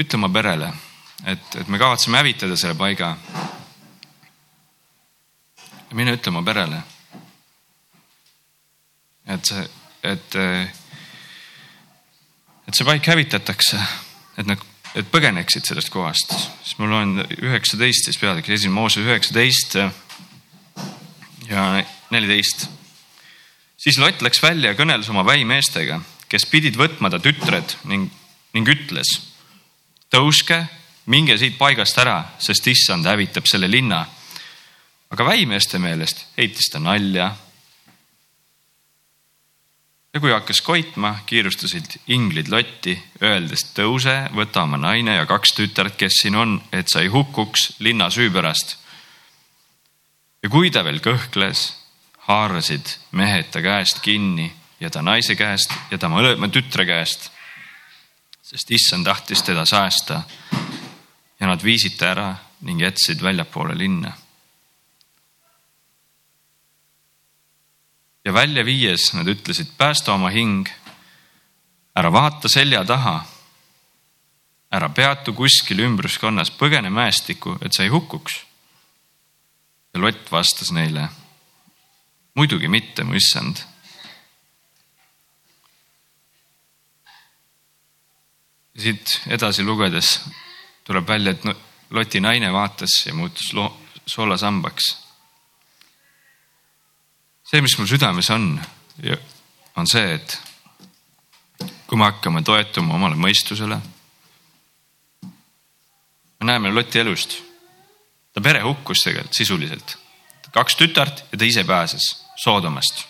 ütle 0.00 0.21
oma 0.21 0.31
perele, 0.33 0.71
et, 1.26 1.57
et 1.61 1.69
me 1.69 1.81
kavatseme 1.81 2.21
hävitada 2.21 2.57
selle 2.57 2.79
paiga. 2.79 3.17
mine 5.93 6.14
ütle 6.17 6.31
oma 6.31 6.43
perele. 6.47 6.83
et 9.26 9.52
et, 10.02 10.37
et 12.67 12.75
see 12.76 12.87
paik 12.88 13.07
hävitatakse, 13.12 13.81
et 14.40 14.47
nad 14.49 14.70
et 14.99 15.06
põgeneksid 15.11 15.68
sellest 15.68 15.90
kohast, 15.92 16.32
siis 16.64 16.78
ma 16.80 16.88
loen 16.90 17.20
üheksateist 17.38 18.09
siis 18.09 18.18
peatükk, 18.18 18.50
esimene 18.50 18.80
Mooses 18.80 19.06
üheksateist 19.06 19.76
ja 21.50 21.66
neliteist. 22.11 22.66
siis 23.76 23.99
Lott 23.99 24.23
läks 24.23 24.42
välja 24.42 24.73
ja 24.73 24.78
kõneles 24.78 25.11
oma 25.11 25.25
väimeestega, 25.26 26.00
kes 26.28 26.47
pidid 26.50 26.78
võtma 26.78 27.11
ta 27.11 27.20
tütred 27.23 27.76
ning, 27.85 28.11
ning 28.54 28.68
ütles. 28.68 29.20
tõuske, 30.11 30.64
minge 31.06 31.38
siit 31.38 31.59
paigast 31.59 31.99
ära, 31.99 32.25
sest 32.38 32.66
issand 32.66 33.06
hävitab 33.06 33.47
selle 33.47 33.70
linna. 33.70 34.06
aga 35.11 35.25
väimeeste 35.25 35.78
meelest 35.78 36.26
heitis 36.37 36.70
ta 36.73 36.78
nalja 36.78 37.30
ja 40.14 40.21
kui 40.21 40.33
hakkas 40.33 40.61
koitma, 40.61 41.14
kiirustasid 41.26 42.00
inglid 42.11 42.50
Lotti, 42.50 42.97
öeldes 43.23 43.64
tõuse, 43.76 44.17
võta 44.35 44.64
oma 44.67 44.81
naine 44.81 45.14
ja 45.17 45.26
kaks 45.26 45.55
tütart, 45.55 45.97
kes 45.99 46.23
siin 46.23 46.38
on, 46.38 46.57
et 46.73 46.90
sa 46.90 47.05
ei 47.05 47.11
hukkuks 47.12 47.76
linna 47.79 48.11
süü 48.11 48.31
pärast. 48.31 48.76
ja 50.43 50.49
kui 50.49 50.71
ta 50.71 50.85
veel 50.85 51.00
kõhkles, 51.00 51.75
haarasid 52.26 52.97
mehed 53.12 53.50
ta 53.50 53.62
käest 53.62 54.00
kinni 54.02 54.52
ja 54.81 54.90
ta 54.90 55.02
naise 55.02 55.37
käest 55.37 55.73
ja 55.90 55.99
ta 55.99 56.09
mõlema 56.09 56.49
tütre 56.49 56.87
käest, 56.87 57.31
sest 58.43 58.71
issand 58.71 59.07
tahtis 59.07 59.43
teda 59.43 59.67
säästa. 59.67 60.23
ja 61.40 61.47
nad 61.47 61.62
viisid 61.62 61.97
ta 61.97 62.11
ära 62.11 62.35
ning 62.61 62.81
jätsid 62.81 63.23
väljapoole 63.23 63.79
linna 63.79 64.12
ja 68.25 68.33
välja 68.33 68.65
viies 68.65 69.12
nad 69.15 69.29
ütlesid, 69.29 69.73
päästa 69.79 70.12
oma 70.15 70.31
hing. 70.31 70.69
ära 71.97 72.12
vaata 72.12 72.49
selja 72.49 72.85
taha. 72.85 73.25
ära 74.71 74.89
peatu 74.89 75.33
kuskil 75.33 75.81
ümbruskonnas, 75.83 76.50
põgene 76.50 76.91
mäestikku, 76.91 77.59
et 77.62 77.73
sa 77.73 77.83
ei 77.83 77.89
hukkuks. 77.89 78.45
ja 79.95 80.00
Lott 80.00 80.33
vastas 80.33 80.73
neile. 80.73 81.09
muidugi 82.35 82.69
mitte, 82.69 83.05
mu 83.05 83.15
issand. 83.15 83.57
siit 88.81 89.21
edasi 89.27 89.62
lugedes 89.62 90.21
tuleb 90.85 91.09
välja, 91.09 91.31
et 91.31 91.45
Loti 91.91 92.21
naine 92.21 92.53
vaatas 92.53 93.03
ja 93.07 93.15
muutus 93.15 93.50
soolasambaks 94.07 95.10
see, 97.50 97.61
mis 97.61 97.75
mul 97.78 97.88
südames 97.90 98.30
on, 98.30 98.52
on 99.76 99.88
see, 99.90 100.14
et 100.14 100.37
kui 101.90 101.99
me 101.99 102.07
hakkame 102.07 102.45
toetuma 102.47 102.95
omale 102.95 103.19
mõistusele. 103.19 103.80
me 106.40 106.47
näeme 106.47 106.71
Loti 106.71 107.00
elust, 107.02 107.40
ta 108.33 108.40
pere 108.40 108.62
hukkus 108.62 109.02
tegelikult 109.04 109.35
sisuliselt, 109.35 109.97
kaks 110.54 110.78
tütart 110.78 111.25
ja 111.33 111.38
ta 111.38 111.45
ise 111.45 111.64
pääses 111.64 112.07
Soodomast. 112.38 113.04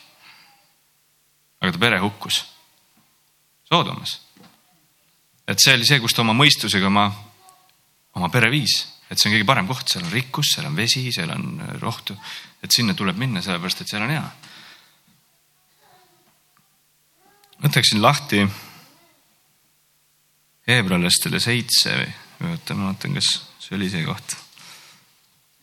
aga 1.60 1.72
ta 1.72 1.78
pere 1.78 1.98
hukkus 2.00 2.44
Soodomas. 3.68 4.20
et 5.46 5.60
see 5.60 5.74
oli 5.74 5.84
see, 5.84 6.00
kus 6.00 6.14
ta 6.14 6.22
oma 6.22 6.32
mõistusega 6.32 6.86
oma, 6.86 7.10
oma 8.16 8.28
pere 8.32 8.50
viis, 8.50 8.86
et 9.10 9.18
see 9.18 9.28
on 9.28 9.34
kõige 9.34 9.46
parem 9.48 9.66
koht, 9.66 9.88
seal 9.90 10.06
on 10.06 10.14
rikkus, 10.14 10.54
seal 10.54 10.68
on 10.70 10.76
vesi, 10.78 11.08
seal 11.12 11.32
on 11.34 11.58
rohtu 11.82 12.14
et 12.62 12.72
sinna 12.74 12.94
tuleb 12.96 13.18
minna, 13.20 13.42
sellepärast 13.44 13.84
et 13.84 13.92
seal 13.92 14.04
on 14.04 14.12
hea. 14.14 14.24
võtaksin 17.60 18.00
lahti 18.00 18.44
Heebrealastele 20.70 21.40
seitse 21.42 21.92
või 22.38 22.52
oota, 22.54 22.76
ma 22.76 22.88
vaatan, 22.88 23.16
kas 23.18 23.28
see 23.60 23.74
oli 23.76 23.88
see 23.92 24.04
koht. 24.06 24.36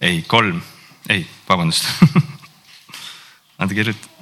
ei, 0.02 0.22
kolm, 0.28 0.62
ei, 1.10 1.26
vabandust 1.48 1.88
Nad 3.58 3.74
kirjutavad. 3.74 4.14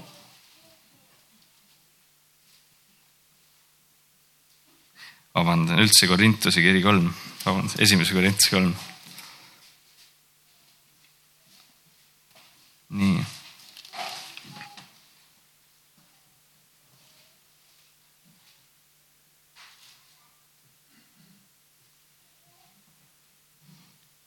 vabandan, 5.36 5.82
üldse 5.84 6.08
Korintuse 6.08 6.62
kiri 6.64 6.80
kolm, 6.84 7.10
vabandust, 7.44 7.82
esimese 7.84 8.16
Korintuse 8.16 8.54
kolm 8.54 8.76
nii. 12.96 13.24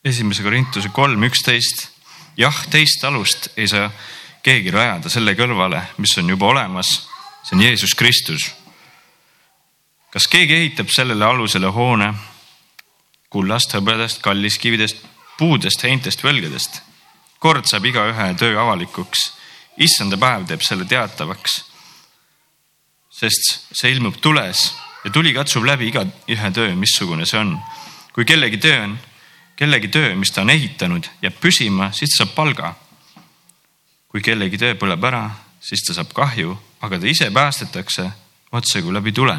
esimese 0.08 0.42
Korintuse 0.42 0.88
kolm 0.88 1.22
üksteist. 1.26 1.88
jah, 2.37 2.64
teist 2.70 3.04
alust 3.04 3.50
ei 3.56 3.68
saa 3.68 3.90
keegi 4.44 4.70
rajada 4.72 5.10
selle 5.12 5.34
kõrvale, 5.37 5.82
mis 5.98 6.14
on 6.20 6.28
juba 6.28 6.52
olemas. 6.52 7.08
see 7.44 7.56
on 7.56 7.62
Jeesus 7.62 7.94
Kristus. 7.94 8.50
kas 10.10 10.26
keegi 10.26 10.54
ehitab 10.54 10.88
sellele 10.88 11.25
alusele 11.25 11.66
hoone 11.66 12.14
kullast, 13.28 13.75
hõbedast, 13.76 14.22
kalliskividest, 14.25 15.04
puudest, 15.38 15.82
heintest, 15.82 16.25
võlgadest? 16.25 16.88
Kord 17.38 17.66
saab 17.71 17.87
igaühe 17.87 18.35
töö 18.38 18.59
avalikuks. 18.61 19.33
issanda 19.78 20.16
päev 20.18 20.47
teeb 20.47 20.62
selle 20.62 20.85
teatavaks. 20.85 21.64
sest 23.11 23.73
see 23.73 23.92
ilmub 23.92 24.16
tules 24.21 24.75
ja 25.04 25.11
tuli 25.11 25.33
katsub 25.35 25.64
läbi 25.64 25.88
igaühe 25.88 26.50
töö, 26.50 26.75
missugune 26.75 27.26
see 27.26 27.40
on. 27.40 27.59
kui 28.12 28.25
kellegi 28.25 28.59
töö 28.59 28.83
on, 28.83 28.99
kellegi 29.57 29.88
töö, 29.88 30.14
mis 30.14 30.30
ta 30.30 30.42
on 30.42 30.50
ehitanud, 30.50 31.07
jääb 31.23 31.40
püsima, 31.40 31.92
siis 31.92 32.11
ta 32.11 32.25
saab 32.25 32.35
palga. 32.35 32.75
kui 34.09 34.21
kellegi 34.21 34.59
töö 34.59 34.75
põleb 34.75 35.04
ära, 35.04 35.30
siis 35.61 35.85
ta 35.87 35.95
saab 35.95 36.12
kahju, 36.14 36.59
aga 36.80 36.99
ta 36.99 37.07
ise 37.07 37.30
päästetakse 37.30 38.11
otse 38.52 38.83
kui 38.83 38.95
läbi 38.95 39.12
tule. 39.12 39.38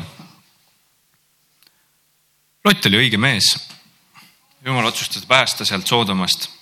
Lott 2.64 2.86
oli 2.86 2.98
õige 3.04 3.18
mees. 3.18 3.58
jumal 4.66 4.86
otsustas 4.86 5.26
päästa 5.26 5.66
sealt 5.66 5.88
Soodomast 5.88 6.59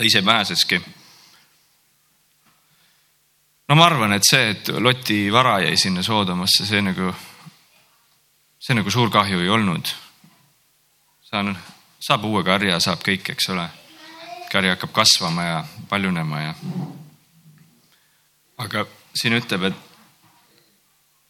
ta 0.00 0.04
ise 0.04 0.22
pääseski. 0.22 0.80
no 3.68 3.74
ma 3.76 3.84
arvan, 3.84 4.12
et 4.12 4.24
see, 4.24 4.50
et 4.50 4.68
Loti 4.68 5.32
vara 5.32 5.58
jäi 5.60 5.76
sinna 5.76 6.02
Soodomasse, 6.02 6.64
see 6.64 6.80
nagu, 6.80 7.10
see 8.56 8.78
nagu 8.78 8.90
suur 8.90 9.12
kahju 9.12 9.42
ei 9.44 9.48
olnud. 9.48 9.92
saan, 11.20 11.52
saab 12.00 12.24
uue 12.24 12.40
karja, 12.44 12.80
saab 12.80 13.04
kõik, 13.04 13.28
eks 13.34 13.50
ole. 13.52 13.68
kari 14.50 14.72
hakkab 14.72 14.92
kasvama 14.92 15.44
ja 15.44 15.64
paljunema 15.88 16.40
ja. 16.40 16.54
aga 18.56 18.86
siin 19.14 19.36
ütleb, 19.36 19.68
et 19.68 19.74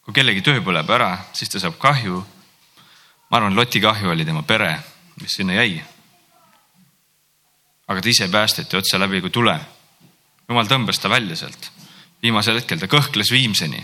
kui 0.06 0.14
kellegi 0.14 0.46
töö 0.46 0.62
põleb 0.62 0.94
ära, 0.94 1.16
siis 1.32 1.50
ta 1.50 1.58
saab 1.58 1.74
kahju. 1.78 2.22
ma 3.30 3.36
arvan, 3.36 3.56
Loti 3.56 3.80
kahju 3.80 4.14
oli 4.14 4.24
tema 4.24 4.46
pere, 4.46 4.76
mis 5.20 5.34
sinna 5.42 5.58
jäi. 5.58 5.82
Aga 7.90 8.02
ta 8.02 8.08
ise 8.08 8.28
päästeti 8.30 8.78
otse 8.78 8.98
läbi 8.98 9.20
kui 9.20 9.32
tule. 9.34 9.56
jumal 10.48 10.66
tõmbas 10.70 11.00
ta 11.00 11.10
välja 11.10 11.36
sealt. 11.36 11.70
viimasel 12.22 12.60
hetkel 12.60 12.78
ta 12.78 12.86
kõhkles 12.86 13.32
viimseni. 13.32 13.82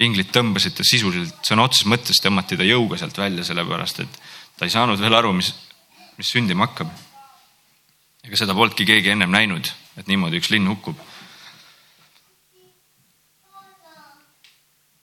inglid 0.00 0.30
tõmbasid 0.30 0.76
ta 0.76 0.84
sisuliselt 0.84 1.42
sõna 1.42 1.66
otseses 1.66 1.90
mõttes 1.90 2.22
tõmmati 2.22 2.56
ta 2.56 2.62
jõuga 2.62 2.98
sealt 2.98 3.18
välja, 3.18 3.44
sellepärast 3.44 4.00
et 4.00 4.20
ta 4.58 4.64
ei 4.64 4.70
saanud 4.70 5.00
veel 5.00 5.14
aru, 5.14 5.32
mis, 5.32 5.54
mis 6.18 6.30
sündima 6.30 6.66
hakkab. 6.66 6.88
ega 8.24 8.36
seda 8.36 8.54
polnudki 8.54 8.86
keegi 8.86 9.10
ennem 9.10 9.30
näinud, 9.30 9.72
et 9.96 10.06
niimoodi 10.06 10.38
üks 10.38 10.50
linn 10.50 10.68
hukkub 10.68 10.96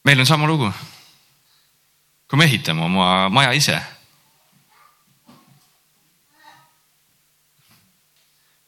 meil 0.03 0.19
on 0.19 0.25
sama 0.25 0.47
lugu. 0.47 0.71
kui 2.27 2.37
me 2.37 2.45
ehitame 2.45 2.81
oma 2.81 3.29
maja 3.29 3.51
ise. 3.53 3.92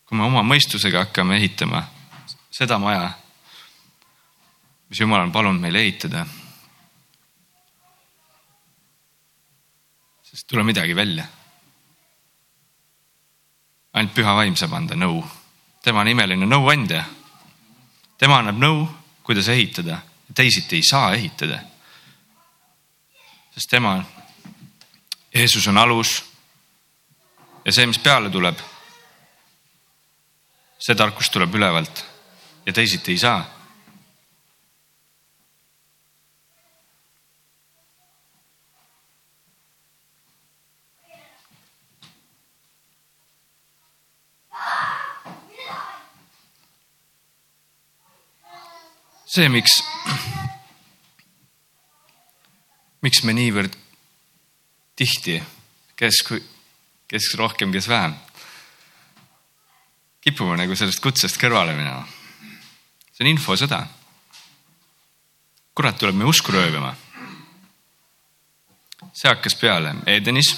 Kui 0.06 0.18
me 0.18 0.24
oma 0.24 0.44
mõistusega 0.46 1.06
hakkame 1.06 1.38
ehitama 1.38 1.84
seda 2.52 2.78
maja, 2.80 3.10
mis 4.90 5.00
Jumal 5.00 5.26
on 5.26 5.32
palunud 5.32 5.62
meil 5.62 5.76
ehitada. 5.76 6.26
sest 10.24 10.48
tule 10.48 10.64
midagi 10.64 10.96
välja. 10.96 11.26
ainult 13.94 14.14
püha 14.14 14.36
vaim 14.36 14.56
saab 14.56 14.74
anda 14.74 14.96
nõu, 14.96 15.24
tema 15.84 16.02
on 16.02 16.08
imeline 16.08 16.46
nõuandja. 16.46 17.06
tema 18.18 18.40
annab 18.40 18.58
nõu, 18.58 18.88
kuidas 19.24 19.48
ehitada 19.48 20.02
teisiti 20.34 20.76
ei 20.76 20.84
saa 20.84 21.14
ehitada. 21.14 21.60
sest 23.52 23.70
tema, 23.70 24.04
Jeesus 25.36 25.68
on 25.68 25.78
alus. 25.78 26.24
ja 27.66 27.72
see, 27.72 27.86
mis 27.86 28.00
peale 28.00 28.30
tuleb, 28.30 28.60
see 30.79 30.96
tarkus 30.96 31.29
tuleb 31.34 31.55
ülevalt 31.55 32.05
ja 32.65 32.74
teisiti 32.74 33.15
ei 33.15 33.17
saa. 33.17 33.44
see, 49.36 49.50
miks 49.51 49.82
miks 53.03 53.20
me 53.27 53.34
niivõrd 53.36 53.74
tihti, 54.96 55.36
kes, 56.00 56.22
kes 57.12 57.27
rohkem, 57.36 57.74
kes 57.75 57.89
vähem, 57.91 58.15
kipume 60.25 60.58
nagu 60.58 60.74
sellest 60.74 61.03
kutsest 61.03 61.38
kõrvale 61.38 61.75
minema. 61.77 62.01
see 63.13 63.25
on 63.25 63.29
infosõda. 63.29 63.86
kurat 65.75 65.98
tuleb 65.98 66.15
meie 66.15 66.29
usku 66.29 66.51
röövima. 66.51 66.96
see 69.13 69.29
hakkas 69.29 69.55
peale 69.55 69.96
Edenis. 70.05 70.50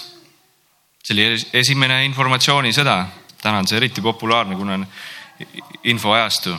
see 1.03 1.13
oli 1.13 1.43
esimene 1.53 2.05
informatsioonisõda, 2.05 2.95
täna 3.41 3.59
on 3.59 3.67
see 3.67 3.77
eriti 3.77 4.01
populaarne, 4.01 4.55
kuna 4.55 4.73
on 4.73 4.87
infoajastu. 5.83 6.55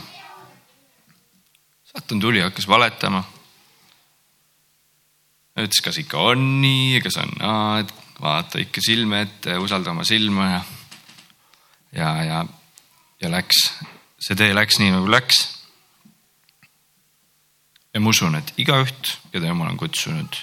satan 1.85 2.21
tuli, 2.21 2.41
hakkas 2.41 2.69
valetama 2.69 3.25
ütles, 5.59 5.81
kas 5.83 5.99
ikka 5.99 6.21
on 6.21 6.45
nii, 6.63 7.01
kas 7.01 7.17
on 7.17 7.33
naa, 7.41 7.81
et 7.81 7.95
vaata 8.21 8.61
ikka 8.61 8.83
silme 8.85 9.23
ette, 9.25 9.57
usalda 9.59 9.91
oma 9.91 10.05
silma 10.05 10.51
ja, 10.51 10.63
ja, 11.93 12.13
ja, 12.23 12.47
ja 13.23 13.31
läks, 13.33 13.63
see 14.23 14.37
tee 14.39 14.55
läks 14.55 14.79
nii 14.79 14.93
nagu 14.95 15.11
läks. 15.11 15.43
ja 17.95 18.01
ma 18.01 18.13
usun, 18.13 18.39
et 18.39 18.53
igaüht, 18.61 19.15
keda 19.33 19.51
jumal 19.51 19.73
on 19.73 19.79
kutsunud, 19.81 20.41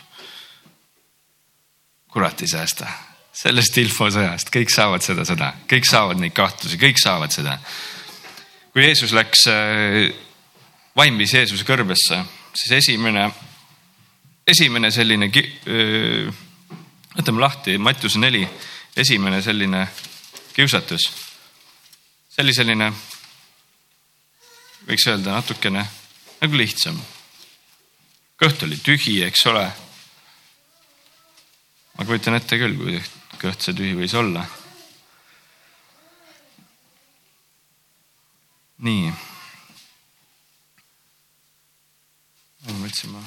kurat 2.12 2.42
ei 2.42 2.52
säästa 2.52 2.90
sellest 3.36 3.78
infosõjast, 3.82 4.52
kõik 4.52 4.72
saavad 4.72 5.04
seda 5.04 5.26
sõda, 5.28 5.52
kõik 5.68 5.88
saavad 5.88 6.22
neid 6.22 6.34
kahtlusi, 6.36 6.80
kõik 6.80 7.02
saavad 7.02 7.34
seda. 7.36 7.58
kui 8.72 8.86
Jeesus 8.86 9.12
läks, 9.16 9.44
vaim 10.96 11.18
viis 11.20 11.34
Jeesuse 11.34 11.68
kõrbesse, 11.68 12.22
siis 12.56 12.72
esimene 12.80 13.30
esimene 14.48 14.92
selline, 14.94 15.30
võtame 17.16 17.42
lahti 17.42 17.78
Mattiuse 17.82 18.22
neli, 18.22 18.46
esimene 18.98 19.42
selline 19.42 19.86
kiusatus. 20.56 21.10
See 22.36 22.44
oli 22.44 22.52
selline, 22.52 22.90
võiks 24.90 25.06
öelda 25.08 25.38
natukene 25.38 25.86
nagu 26.42 26.58
lihtsam. 26.60 26.98
kõht 28.36 28.66
oli 28.68 28.76
tühi, 28.84 29.22
eks 29.24 29.46
ole. 29.48 29.64
ma 31.96 32.04
kujutan 32.04 32.36
ette 32.36 32.60
küll, 32.60 32.76
kui 32.76 33.00
kõht 33.40 33.64
see 33.64 33.78
tühi 33.78 33.96
võis 33.96 34.18
olla. 34.20 34.44
nii. 38.84 39.16
ma 42.68 42.84
üldse 42.84 43.16
ma 43.16 43.24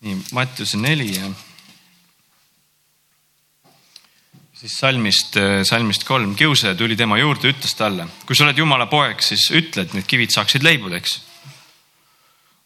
nii, 0.00 0.22
Mattiuse 0.32 0.80
neli 0.80 1.12
ja 1.18 1.28
siis 4.62 4.78
salmist, 4.78 5.36
salmist 5.66 6.04
kolm, 6.06 6.36
kiusaja 6.38 6.76
tuli 6.78 6.96
tema 6.96 7.18
juurde, 7.18 7.50
ütles 7.50 7.74
talle, 7.74 8.06
kui 8.26 8.38
sa 8.38 8.46
oled 8.46 8.58
Jumala 8.62 8.86
poeg, 8.90 9.22
siis 9.24 9.48
ütle, 9.58 9.86
et 9.86 9.96
need 9.96 10.06
kivid 10.06 10.30
saaksid 10.34 10.62
leibudeks. 10.62 11.18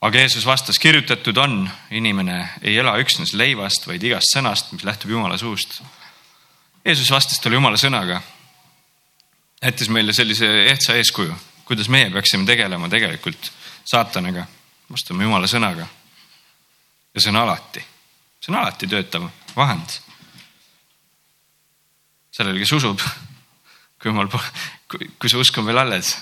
aga 0.07 0.19
Jeesus 0.19 0.45
vastas, 0.47 0.79
kirjutatud 0.79 1.37
on, 1.41 1.65
inimene 1.91 2.37
ei 2.63 2.77
ela 2.79 2.93
üksnes 3.01 3.33
leivast, 3.33 3.89
vaid 3.89 4.05
igast 4.05 4.37
sõnast, 4.37 4.73
mis 4.77 4.85
lähtub 4.85 5.11
Jumala 5.11 5.39
suust. 5.41 5.81
Jeesus 6.85 7.11
vastas 7.11 7.41
talle 7.41 7.57
Jumala 7.57 7.81
sõnaga. 7.81 8.21
jättis 9.63 9.89
meile 9.89 10.13
sellise 10.13 10.47
ehtsa 10.69 10.95
eeskuju, 10.95 11.35
kuidas 11.65 11.89
meie 11.89 12.11
peaksime 12.11 12.45
tegelema 12.47 12.89
tegelikult 12.89 13.53
saatanaga, 13.85 14.47
vastame 14.93 15.25
Jumala 15.25 15.47
sõnaga 15.47 15.89
ja 17.15 17.21
see 17.21 17.31
on 17.33 17.37
alati, 17.37 17.81
see 18.41 18.53
on 18.53 18.61
alati 18.61 18.87
töötav 18.87 19.31
vahend. 19.57 20.06
Sellele, 22.37 22.61
kes 22.61 22.73
usub, 22.77 23.03
kui 23.97 24.11
jumal, 24.11 24.31
kui, 24.91 25.09
see 25.31 25.41
usk 25.41 25.61
on 25.61 25.69
veel 25.69 25.85
alles. 25.85 26.17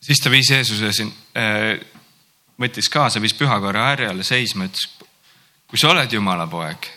siis 0.00 0.18
ta 0.24 0.30
viis 0.32 0.48
Jeesuse 0.50 0.88
siin 0.96 1.10
äh,, 1.36 1.76
võttis 2.58 2.88
kaasa, 2.90 3.20
viis 3.22 3.34
pühakorra 3.36 3.90
härjale 3.90 4.24
seisma, 4.26 4.66
ütles, 4.66 4.86
kui 5.68 5.78
sa 5.78 5.92
oled 5.92 6.10
Jumala 6.10 6.46
poeg, 6.50 6.88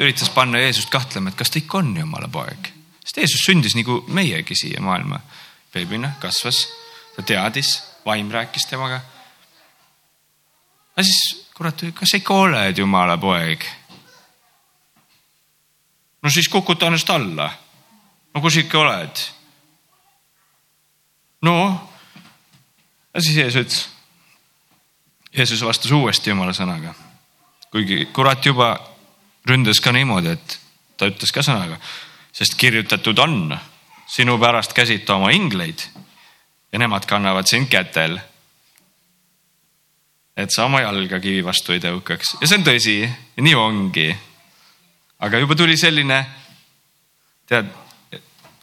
üritas 0.00 0.32
panna 0.34 0.62
Jeesust 0.64 0.90
kahtlema, 0.90 1.30
et 1.30 1.38
kas 1.38 1.52
ta 1.52 1.60
ikka 1.60 1.82
on 1.82 1.92
Jumala 2.00 2.30
poeg, 2.32 2.72
sest 3.04 3.20
Jeesus 3.20 3.44
sündis 3.44 3.76
nagu 3.78 4.00
meiegi 4.08 4.56
siia 4.58 4.82
maailma 4.82 5.20
beebina, 5.74 6.14
kasvas, 6.22 6.64
ta 7.14 7.22
teadis, 7.22 7.76
vaim 8.08 8.32
rääkis 8.32 8.66
temaga 8.70 9.02
aga 10.98 11.06
siis 11.06 11.44
kurat, 11.54 11.82
kas 11.94 12.10
sa 12.10 12.18
ikka 12.18 12.34
oled 12.34 12.80
jumala 12.80 13.14
poeg? 13.22 13.62
No 16.22 16.30
siis 16.30 16.48
kukuta 16.48 16.86
ennast 16.86 17.10
alla. 17.10 17.50
no 18.34 18.40
kus 18.40 18.56
ikka 18.56 18.78
oled? 18.78 19.22
no, 21.42 21.54
ja 23.14 23.22
siis 23.22 23.36
Jeesus. 23.36 23.88
Jeesus 25.36 25.62
vastas 25.64 25.92
uuesti 25.92 26.30
jumala 26.30 26.52
sõnaga. 26.52 26.94
kuigi 27.70 28.06
kurat 28.12 28.46
juba 28.46 28.76
ründas 29.48 29.80
ka 29.80 29.92
niimoodi, 29.92 30.34
et 30.34 30.60
ta 30.96 31.06
ütles 31.08 31.32
ka 31.32 31.44
sõnaga, 31.44 31.78
sest 32.32 32.56
kirjutatud 32.58 33.18
on, 33.18 33.58
sinu 34.08 34.38
pärast 34.38 34.72
käsita 34.72 35.16
oma 35.16 35.30
ingleid 35.30 35.84
ja 36.72 36.78
nemad 36.78 37.06
kannavad 37.06 37.46
sind 37.48 37.68
kätel 37.68 38.18
et 40.38 40.54
sa 40.54 40.68
oma 40.68 40.80
jalga 40.84 41.18
kivi 41.22 41.42
vastu 41.44 41.74
ei 41.74 41.82
tõukaks 41.82 42.36
ja 42.38 42.48
see 42.48 42.60
on 42.60 42.66
tõsi, 42.66 42.96
nii 43.42 43.54
ongi. 43.58 44.08
Aga 45.18 45.38
juba 45.38 45.56
tuli 45.58 45.76
selline, 45.76 46.18
tead, 47.48 47.70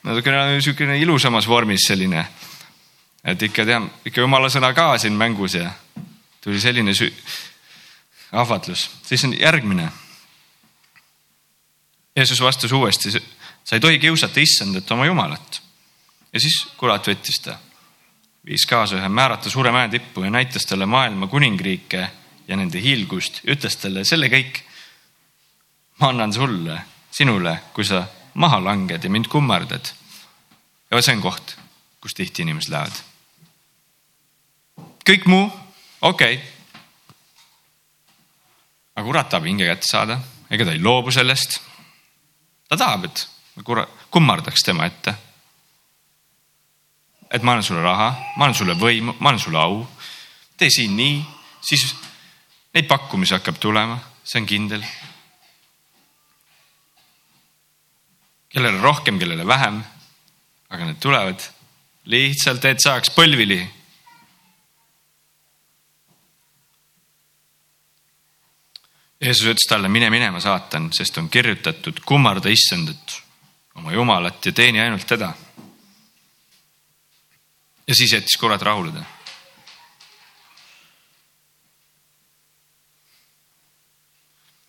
natukene 0.06 0.46
niisugune 0.54 1.00
ilusamas 1.02 1.48
vormis 1.48 1.88
selline, 1.88 2.26
et 3.26 3.42
ikka 3.50 3.66
tean, 3.66 3.90
ikka 4.06 4.24
jumala 4.24 4.50
sõna 4.54 4.72
ka 4.78 4.94
siin 5.02 5.18
mängus 5.18 5.58
ja 5.58 5.72
tuli 6.42 6.62
selline 6.62 6.94
süü, 6.94 7.12
ahvatlus, 8.32 8.90
siis 9.04 9.24
on 9.26 9.34
järgmine. 9.40 9.90
Jeesus 12.16 12.40
vastas 12.42 12.72
uuesti, 12.72 13.12
sa 13.12 13.76
ei 13.76 13.84
tohi 13.84 14.00
kiusata 14.00 14.40
issandat 14.40 14.92
oma 14.92 15.06
jumalat. 15.06 15.62
ja 16.34 16.40
siis 16.40 16.68
kurat 16.78 17.08
võttis 17.08 17.40
ta, 17.44 17.58
viis 18.46 18.66
kaasa 18.68 19.00
ühe 19.00 19.10
määrata 19.10 19.50
suure 19.50 19.72
mäe 19.72 19.90
tippu 19.90 20.24
ja 20.24 20.32
näitas 20.32 20.66
talle 20.68 20.86
maailma 20.86 21.28
kuningriike 21.28 22.02
ja 22.48 22.58
nende 22.58 22.82
hiilgust 22.82 23.42
ütles 23.48 23.78
talle 23.82 24.04
selle 24.06 24.30
kõik. 24.30 24.62
Ma 26.00 26.10
annan 26.10 26.34
sulle, 26.34 26.82
sinule, 27.12 27.60
kui 27.74 27.86
sa 27.86 28.06
maha 28.36 28.60
langed 28.64 29.04
ja 29.04 29.10
mind 29.10 29.28
kummardad. 29.32 29.92
ja 30.92 31.02
see 31.02 31.16
on 31.16 31.22
koht, 31.22 31.56
kus 32.02 32.14
tihti 32.14 32.44
inimesed 32.44 32.72
lähevad. 32.72 32.98
kõik 35.10 35.28
muu, 35.32 35.52
okei 36.02 36.36
okay. 36.36 36.44
aga 38.96 39.06
kurat 39.06 39.30
tahab 39.30 39.48
hinge 39.48 39.68
kätte 39.68 39.88
saada, 39.92 40.20
ega 40.50 40.66
ta 40.66 40.76
ei 40.76 40.84
loobu 40.84 41.12
sellest. 41.12 41.62
ta 42.70 42.78
tahab, 42.78 43.06
et 43.06 43.28
kurat 43.64 43.90
kummardaks 44.12 44.64
tema 44.64 44.86
ette. 44.86 45.16
et 47.32 47.44
ma 47.44 47.56
annan 47.56 47.64
sulle 47.64 47.82
raha, 47.82 48.12
ma 48.38 48.46
annan 48.46 48.58
sulle 48.58 48.76
võimu, 48.76 49.16
ma 49.20 49.30
annan 49.30 49.40
sulle 49.40 49.60
au. 49.60 49.88
tee 50.58 50.70
siin 50.70 50.96
nii, 50.96 51.24
siis 51.62 51.96
neid 52.74 52.88
pakkumisi 52.88 53.34
hakkab 53.34 53.60
tulema, 53.60 54.00
see 54.24 54.42
on 54.42 54.48
kindel. 54.48 54.84
Kellele 58.56 58.82
rohkem, 58.82 59.20
kellele 59.20 59.48
vähem. 59.48 59.84
aga 60.70 60.86
need 60.86 61.00
tulevad 61.00 61.42
lihtsalt, 62.10 62.64
et 62.66 62.82
saaks 62.84 63.12
põlvili. 63.14 63.60
Jeesus 69.22 69.46
ütles 69.52 69.68
talle, 69.70 69.92
mine 69.92 70.10
minema, 70.10 70.42
saatan, 70.44 70.90
sest 70.96 71.20
on 71.22 71.30
kirjutatud, 71.30 72.02
kummarda 72.08 72.50
issandat, 72.52 73.20
oma 73.76 73.94
jumalat 73.94 74.46
ja 74.46 74.56
teeni 74.56 74.82
ainult 74.82 75.08
teda. 75.08 75.34
ja 77.88 77.96
siis 77.96 78.14
jättis 78.14 78.38
kurat 78.42 78.62
rahuleda 78.62 79.04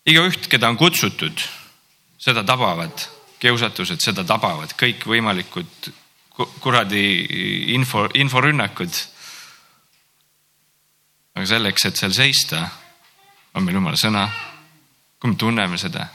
igaüht, 0.05 0.45
keda 0.47 0.69
on 0.69 0.77
kutsutud, 0.77 1.41
seda 2.21 2.43
tabavad 2.45 3.16
kiusatused, 3.39 4.01
seda 4.01 4.25
tabavad 4.27 4.73
kõikvõimalikud 4.77 5.89
kuradi 6.61 7.03
info, 7.73 8.07
inforünnakud. 8.13 8.99
aga 11.37 11.45
selleks, 11.45 11.85
et 11.85 11.97
seal 11.97 12.13
seista, 12.13 12.63
on 13.53 13.65
meil 13.65 13.77
jumala 13.77 13.97
sõna. 13.97 14.27
kui 15.19 15.31
me 15.31 15.35
tunneme 15.35 15.77
seda, 15.77 16.07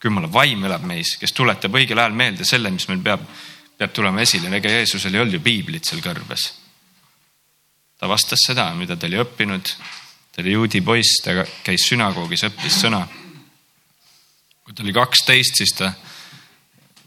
kui 0.00 0.08
jumala 0.08 0.32
vaim 0.32 0.64
elab 0.64 0.84
meis, 0.88 1.16
kes 1.20 1.32
tuletab 1.32 1.74
õigel 1.74 1.98
ajal 1.98 2.12
meelde 2.16 2.44
selle, 2.44 2.70
mis 2.70 2.88
meil 2.88 3.02
peab, 3.04 3.20
peab 3.76 3.92
tulema 3.92 4.20
esile. 4.20 4.48
ega 4.56 4.68
Jeesusel 4.68 5.14
ei 5.14 5.20
olnud 5.20 5.34
ju 5.34 5.40
piiblit 5.40 5.84
seal 5.84 6.00
kõrbes. 6.00 6.52
ta 7.98 8.08
vastas 8.08 8.40
seda, 8.46 8.74
mida 8.74 8.96
ta 8.96 9.06
oli 9.06 9.20
õppinud 9.20 9.74
ta 10.32 10.42
oli 10.42 10.52
juudi 10.52 10.80
poiss, 10.80 11.20
ta 11.24 11.34
käis 11.64 11.84
sünagoogis, 11.90 12.46
õppis 12.48 12.78
sõna. 12.84 13.02
kui 14.64 14.74
ta 14.74 14.84
oli 14.84 14.92
kaksteist, 14.94 15.56
siis 15.58 15.74
ta, 15.74 15.92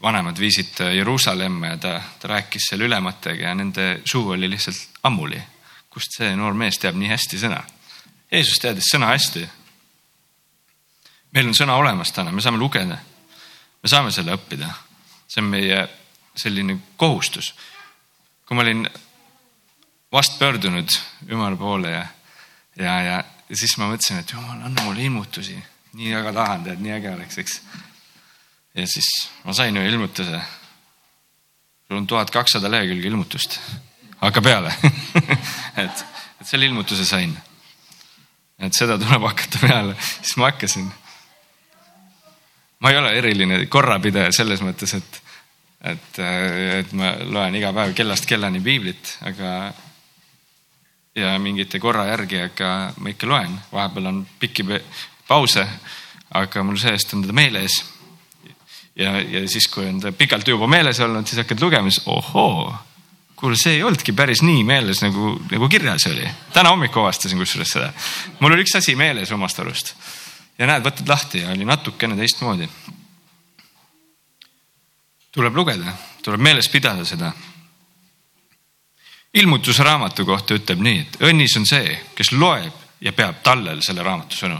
vanemad 0.04 0.38
viisid 0.38 0.80
Jeruusalemma 0.96 1.66
ja 1.66 1.76
ta, 1.80 1.94
ta 2.20 2.28
rääkis 2.28 2.68
seal 2.68 2.84
ülematega 2.84 3.48
ja 3.48 3.54
nende 3.56 4.00
suu 4.04 4.34
oli 4.36 4.50
lihtsalt 4.50 5.00
ammuli. 5.02 5.40
kust 5.90 6.16
see 6.18 6.34
noor 6.36 6.54
mees 6.58 6.78
teab 6.82 6.96
nii 6.98 7.08
hästi 7.08 7.38
sõna? 7.38 7.60
Jeesus 8.32 8.58
teadis 8.60 8.90
sõna 8.90 9.12
hästi. 9.12 9.46
meil 11.34 11.48
on 11.48 11.54
sõna 11.54 11.76
olemas 11.80 12.12
täna, 12.12 12.32
me 12.32 12.40
saame 12.40 12.58
lugeda. 12.58 12.98
me 13.82 13.88
saame 13.88 14.10
selle 14.10 14.34
õppida. 14.36 14.68
see 15.28 15.42
on 15.42 15.50
meie 15.50 15.88
selline 16.36 16.78
kohustus. 16.96 17.54
kui 18.46 18.56
ma 18.56 18.62
olin 18.62 18.88
vast 20.12 20.38
pöördunud 20.38 20.88
Jumala 21.28 21.56
poole 21.56 21.90
ja, 21.90 22.06
ja, 22.76 23.00
ja 23.48 23.56
siis 23.56 23.78
ma 23.78 23.88
mõtlesin, 23.88 24.20
et 24.20 24.30
jumal, 24.30 24.60
anna 24.60 24.82
mulle 24.84 25.02
ilmutusi, 25.02 25.56
nii 25.94 26.14
väga 26.14 26.32
tahan, 26.32 26.64
tead, 26.64 26.82
nii 26.84 26.92
äge 26.92 27.10
oleks, 27.10 27.38
eks. 27.38 27.60
Ja 28.74 28.86
siis 28.86 29.08
ma 29.44 29.52
sain 29.52 29.76
ju 29.76 29.82
ilmutuse. 29.86 30.40
sul 31.88 31.96
on 31.96 32.06
tuhat 32.06 32.30
kakssada 32.30 32.70
lehekülge 32.70 33.08
ilmutust, 33.08 33.60
hakka 34.20 34.42
peale 34.42 34.74
et, 35.84 36.04
et 36.40 36.46
selle 36.46 36.66
ilmutuse 36.66 37.04
sain. 37.04 37.36
et 38.58 38.74
seda 38.74 38.98
tuleb 38.98 39.22
hakata 39.22 39.58
peale, 39.60 39.96
siis 40.00 40.36
ma 40.36 40.50
hakkasin. 40.50 40.92
ma 42.78 42.90
ei 42.90 42.98
ole 42.98 43.14
eriline 43.18 43.66
korrapidaja 43.66 44.32
selles 44.32 44.62
mõttes, 44.62 44.94
et, 44.94 45.22
et, 45.94 46.20
et 46.80 46.92
ma 46.92 47.14
loen 47.24 47.54
iga 47.54 47.72
päev 47.72 47.94
kellast 47.94 48.26
kellani 48.26 48.60
piiblit, 48.60 49.18
aga 49.22 49.72
ja 51.14 51.38
mingite 51.38 51.78
korra 51.78 52.08
järgi, 52.08 52.40
aga 52.48 52.68
ma 52.98 53.12
ikka 53.12 53.28
loen, 53.30 53.54
vahepeal 53.72 54.10
on 54.10 54.24
pikki 54.40 54.66
pause, 55.28 55.62
aga 56.34 56.64
mul 56.66 56.78
see-eest 56.80 57.14
on 57.14 57.22
teda 57.22 57.36
meeles. 57.36 57.78
Ja, 58.96 59.20
ja 59.20 59.44
siis, 59.48 59.68
kui 59.68 59.86
on 59.88 60.00
ta 60.00 60.12
pikalt 60.12 60.48
juba 60.48 60.68
meeles 60.70 61.00
olnud, 61.00 61.26
siis 61.26 61.42
hakkad 61.42 61.62
lugema, 61.62 61.90
siis 61.90 62.06
ohoo, 62.06 62.74
kuule, 63.36 63.56
see 63.60 63.78
ei 63.78 63.82
olnudki 63.82 64.12
päris 64.16 64.42
nii 64.42 64.64
meeles 64.64 65.02
nagu, 65.04 65.34
nagu 65.50 65.68
kirjas 65.68 66.06
oli. 66.10 66.28
täna 66.52 66.74
hommikul 66.74 67.02
avastasin 67.04 67.38
kusjuures 67.38 67.74
seda. 67.76 67.92
mul 68.40 68.52
oli 68.52 68.66
üks 68.66 68.76
asi 68.78 68.96
meeles 68.96 69.32
omast 69.32 69.58
arust 69.60 69.94
ja 70.58 70.68
näed, 70.70 70.84
võtad 70.84 71.08
lahti 71.08 71.42
ja 71.42 71.50
oli 71.54 71.64
natukene 71.64 72.16
teistmoodi. 72.16 72.68
tuleb 75.32 75.56
lugeda, 75.56 75.96
tuleb 76.22 76.40
meeles 76.40 76.68
pidada 76.68 77.04
seda 77.04 77.32
ilmutusraamatu 79.34 80.24
kohta 80.26 80.54
ütleb 80.54 80.82
nii, 80.82 81.00
et 81.02 81.18
õnnis 81.26 81.56
on 81.58 81.66
see, 81.66 81.96
kes 82.14 82.32
loeb 82.32 83.02
ja 83.02 83.12
peab 83.12 83.42
tallel 83.42 83.82
selle 83.82 84.04
raamatu 84.06 84.38
sõnu. 84.38 84.58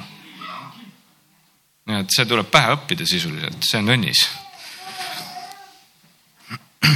Et 1.86 2.10
see 2.14 2.26
tuleb 2.28 2.50
pähe 2.50 2.72
õppida 2.76 3.06
sisuliselt, 3.08 3.64
see 3.64 3.78
on 3.80 3.88
õnnis. 3.96 4.20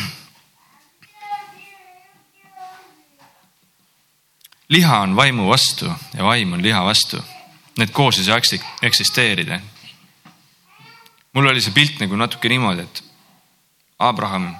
liha 4.76 4.96
on 5.06 5.16
vaimu 5.16 5.48
vastu 5.50 5.86
ja 6.14 6.24
vaim 6.24 6.52
on 6.56 6.62
liha 6.64 6.84
vastu. 6.84 7.18
Need 7.78 7.90
koos 7.94 8.18
ei 8.18 8.24
saa 8.26 8.38
eksisteerida. 8.82 9.60
mul 11.32 11.46
oli 11.46 11.60
see 11.62 11.72
pilt 11.72 12.00
nagu 12.00 12.16
natuke 12.16 12.48
niimoodi, 12.48 12.82
et 12.82 13.02
Abraham 13.98 14.56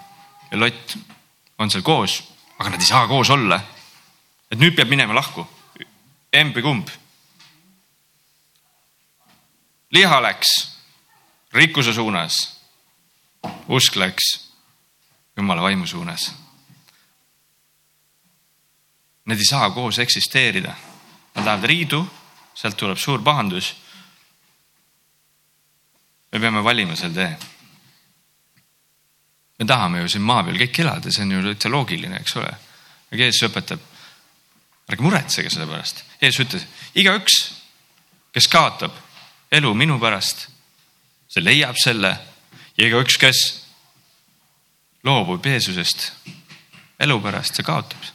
ja 0.51 0.59
Lott 0.59 0.97
on 1.59 1.71
seal 1.71 1.83
koos 1.83 2.23
aga 2.59 2.71
nad 2.71 2.81
ei 2.81 2.87
saa 2.87 3.07
koos 3.07 3.31
olla. 3.31 3.61
et 4.51 4.59
nüüd 4.59 4.73
peab 4.75 4.89
minema 4.89 5.13
lahku, 5.15 5.45
emb 6.33 6.57
või 6.57 6.65
kumb. 6.65 6.89
Liha 9.91 10.23
läks 10.23 10.53
rikkuse 11.53 11.93
suunas, 11.93 12.37
usk 13.69 13.97
läks 13.97 14.51
jumala 15.37 15.63
vaimu 15.63 15.87
suunas. 15.87 16.33
Need 19.25 19.39
ei 19.39 19.51
saa 19.51 19.71
koos 19.71 19.99
eksisteerida, 19.99 20.73
nad 21.35 21.45
lähevad 21.45 21.65
riidu, 21.65 22.03
sealt 22.55 22.77
tuleb 22.77 22.99
suur 22.99 23.23
pahandus. 23.23 23.77
me 26.33 26.41
peame 26.41 26.65
valima 26.65 26.97
selle 26.97 27.15
tee 27.15 27.37
me 29.59 29.67
tahame 29.67 30.03
ju 30.03 30.09
siin 30.09 30.23
maa 30.23 30.45
peal 30.47 30.59
kõik 30.61 30.81
elada, 30.85 31.11
see 31.11 31.25
on 31.25 31.35
ju 31.35 31.43
täitsa 31.49 31.71
loogiline, 31.73 32.21
eks 32.23 32.37
ole. 32.39 32.51
aga 33.11 33.25
Jeesus 33.25 33.49
õpetab, 33.49 33.83
ärge 34.89 35.05
muretsege 35.05 35.51
selle 35.51 35.67
pärast. 35.67 36.05
Jeesus 36.23 36.45
ütles, 36.45 36.67
igaüks, 36.95 37.39
kes 38.35 38.49
kaotab 38.53 38.95
elu 39.53 39.75
minu 39.75 39.99
pärast, 40.01 40.49
see 41.29 41.45
leiab 41.45 41.77
selle 41.81 42.11
ja 42.77 42.87
igaüks, 42.87 43.17
kes 43.21 43.41
loobub 45.05 45.47
Jeesusest 45.47 46.11
elu 47.01 47.21
pärast, 47.23 47.57
see 47.57 47.67
kaotab, 47.67 48.11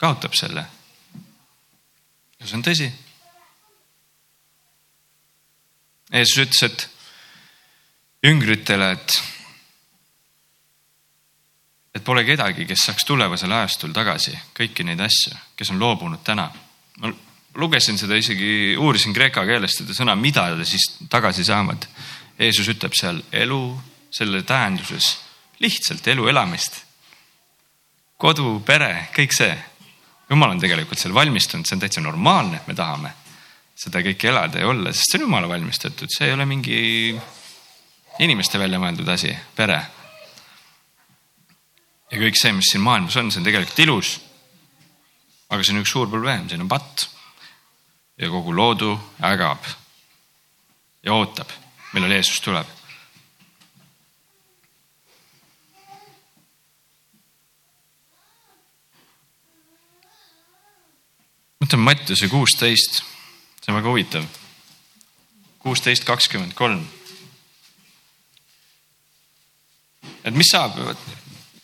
kaotab 0.00 0.34
selle. 0.36 0.66
ja 2.40 2.46
see 2.46 2.58
on 2.58 2.66
tõsi. 2.66 2.90
Jeesus 6.12 6.44
ütles, 6.44 6.62
et 6.62 6.88
jüngritele, 8.26 8.92
et 8.92 9.22
et 11.96 12.04
pole 12.04 12.26
kedagi, 12.28 12.66
kes 12.68 12.82
saaks 12.86 13.06
tulevasel 13.08 13.52
ajastul 13.56 13.94
tagasi 13.96 14.34
kõiki 14.54 14.84
neid 14.84 15.00
asju, 15.00 15.32
kes 15.56 15.70
on 15.72 15.80
loobunud 15.80 16.20
täna. 16.24 16.50
ma 16.98 17.12
lugesin 17.56 17.98
seda 17.98 18.16
isegi, 18.18 18.76
uurisin 18.78 19.14
kreeka 19.16 19.44
keeles 19.48 19.78
seda 19.80 19.94
sõna, 19.96 20.16
mida 20.18 20.48
ta 20.52 20.64
siis 20.68 20.86
tagasi 21.12 21.44
saavad. 21.46 21.86
Jeesus 22.38 22.68
ütleb 22.68 22.92
seal 22.96 23.22
elu 23.32 23.60
selle 24.12 24.42
tähenduses, 24.44 25.16
lihtsalt 25.64 26.06
elu 26.12 26.28
elamist. 26.28 26.82
kodu, 28.16 28.60
pere, 28.64 29.08
kõik 29.12 29.32
see. 29.32 29.56
jumal 30.30 30.50
on 30.50 30.60
tegelikult 30.60 30.98
seal 30.98 31.14
valmistunud, 31.14 31.66
see 31.66 31.76
on 31.76 31.80
täitsa 31.80 32.00
normaalne, 32.00 32.56
et 32.56 32.68
me 32.68 32.74
tahame 32.74 33.12
seda 33.76 34.00
kõike 34.00 34.28
elada 34.28 34.60
ja 34.60 34.68
olla, 34.68 34.92
sest 34.92 35.12
see 35.12 35.18
on 35.20 35.28
jumala 35.28 35.48
valmistatud, 35.48 36.08
see 36.08 36.26
ei 36.26 36.32
ole 36.32 36.46
mingi 36.48 36.78
inimeste 38.18 38.58
välja 38.58 38.80
mõeldud 38.80 39.08
asi, 39.12 39.34
pere 39.56 39.82
ja 42.10 42.20
kõik 42.20 42.38
see, 42.38 42.54
mis 42.54 42.70
siin 42.70 42.84
maailmas 42.84 43.16
on, 43.20 43.30
see 43.32 43.42
on 43.42 43.48
tegelikult 43.48 43.82
ilus. 43.84 44.14
aga 45.50 45.62
siin 45.62 45.78
on 45.78 45.84
üks 45.84 45.92
suur 45.94 46.08
probleem, 46.10 46.48
siin 46.50 46.64
on 46.64 46.70
patt. 46.70 47.06
Ja 48.18 48.30
kogu 48.30 48.56
loodu 48.56 48.94
ägab 49.24 49.64
ja 51.02 51.12
ootab, 51.14 51.50
millal 51.92 52.16
Jeesus 52.16 52.40
tuleb. 52.40 52.76
mõtleme 61.66 61.82
Mattiuse 61.82 62.28
kuusteist, 62.30 63.00
see 63.58 63.72
on 63.72 63.80
väga 63.80 63.90
huvitav. 63.90 64.26
kuusteist 65.58 66.04
kakskümmend 66.06 66.54
kolm. 66.54 66.84
et 70.24 70.34
mis 70.34 70.46
saab, 70.50 70.78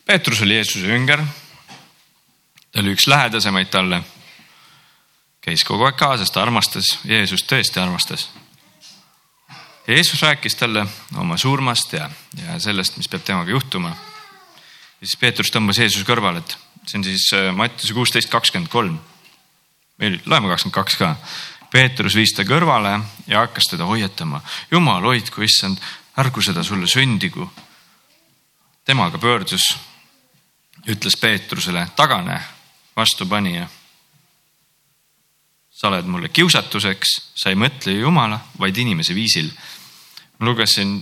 Peetrus 0.05 0.43
oli 0.43 0.55
Jeesuse 0.55 0.87
jünger. 0.87 1.23
ta 2.73 2.81
oli 2.81 2.97
üks 2.97 3.07
lähedasemaid 3.07 3.71
talle. 3.71 4.03
Käis 5.43 5.65
kogu 5.67 5.85
aeg 5.87 5.99
kaasas, 5.99 6.31
ta 6.31 6.43
armastas, 6.43 6.99
Jeesus 7.05 7.45
tõesti 7.45 7.81
armastas. 7.83 8.29
Jeesus 9.89 10.23
rääkis 10.23 10.55
talle 10.55 10.87
oma 11.19 11.37
surmast 11.37 11.93
ja, 11.93 12.11
ja 12.39 12.59
sellest, 12.63 12.97
mis 12.97 13.11
peab 13.11 13.25
temaga 13.27 13.51
juhtuma. 13.51 13.97
ja 15.01 15.07
siis 15.07 15.17
Peetrus 15.19 15.51
tõmbas 15.51 15.81
Jeesuse 15.83 16.07
kõrvale, 16.07 16.39
et 16.39 16.57
see 16.87 16.99
on 17.01 17.05
siis 17.05 17.27
äh, 17.35 17.51
Mattiuse 17.55 17.95
kuusteist 17.95 18.31
kakskümmend 18.31 18.71
kolm. 18.71 19.01
meil 19.99 20.21
loeme 20.27 20.49
kakskümmend 20.49 20.75
kaks 20.75 20.97
ka. 20.97 21.17
Peetrus 21.73 22.15
viis 22.15 22.35
ta 22.37 22.45
kõrvale 22.45 23.01
ja 23.27 23.43
hakkas 23.43 23.71
teda 23.71 23.85
hoiatama. 23.85 24.41
jumal 24.71 25.03
hoidku, 25.03 25.43
issand, 25.43 25.79
ärgu 26.19 26.43
seda 26.43 26.63
sulle 26.63 26.87
sündigu. 26.87 27.51
temaga 28.85 29.19
pöördus 29.19 29.75
ütles 30.87 31.17
Peetrusele, 31.21 31.89
tagane, 31.97 32.41
vastupanija. 32.97 33.67
Sa 35.83 35.89
oled 35.91 36.07
mulle 36.07 36.29
kiusatuseks, 36.31 37.13
sa 37.35 37.51
ei 37.51 37.57
mõtle 37.59 37.97
Jumala, 37.97 38.37
vaid 38.63 38.77
inimese 38.79 39.17
viisil. 39.19 39.49
ma 40.39 40.47
lugesin, 40.47 40.95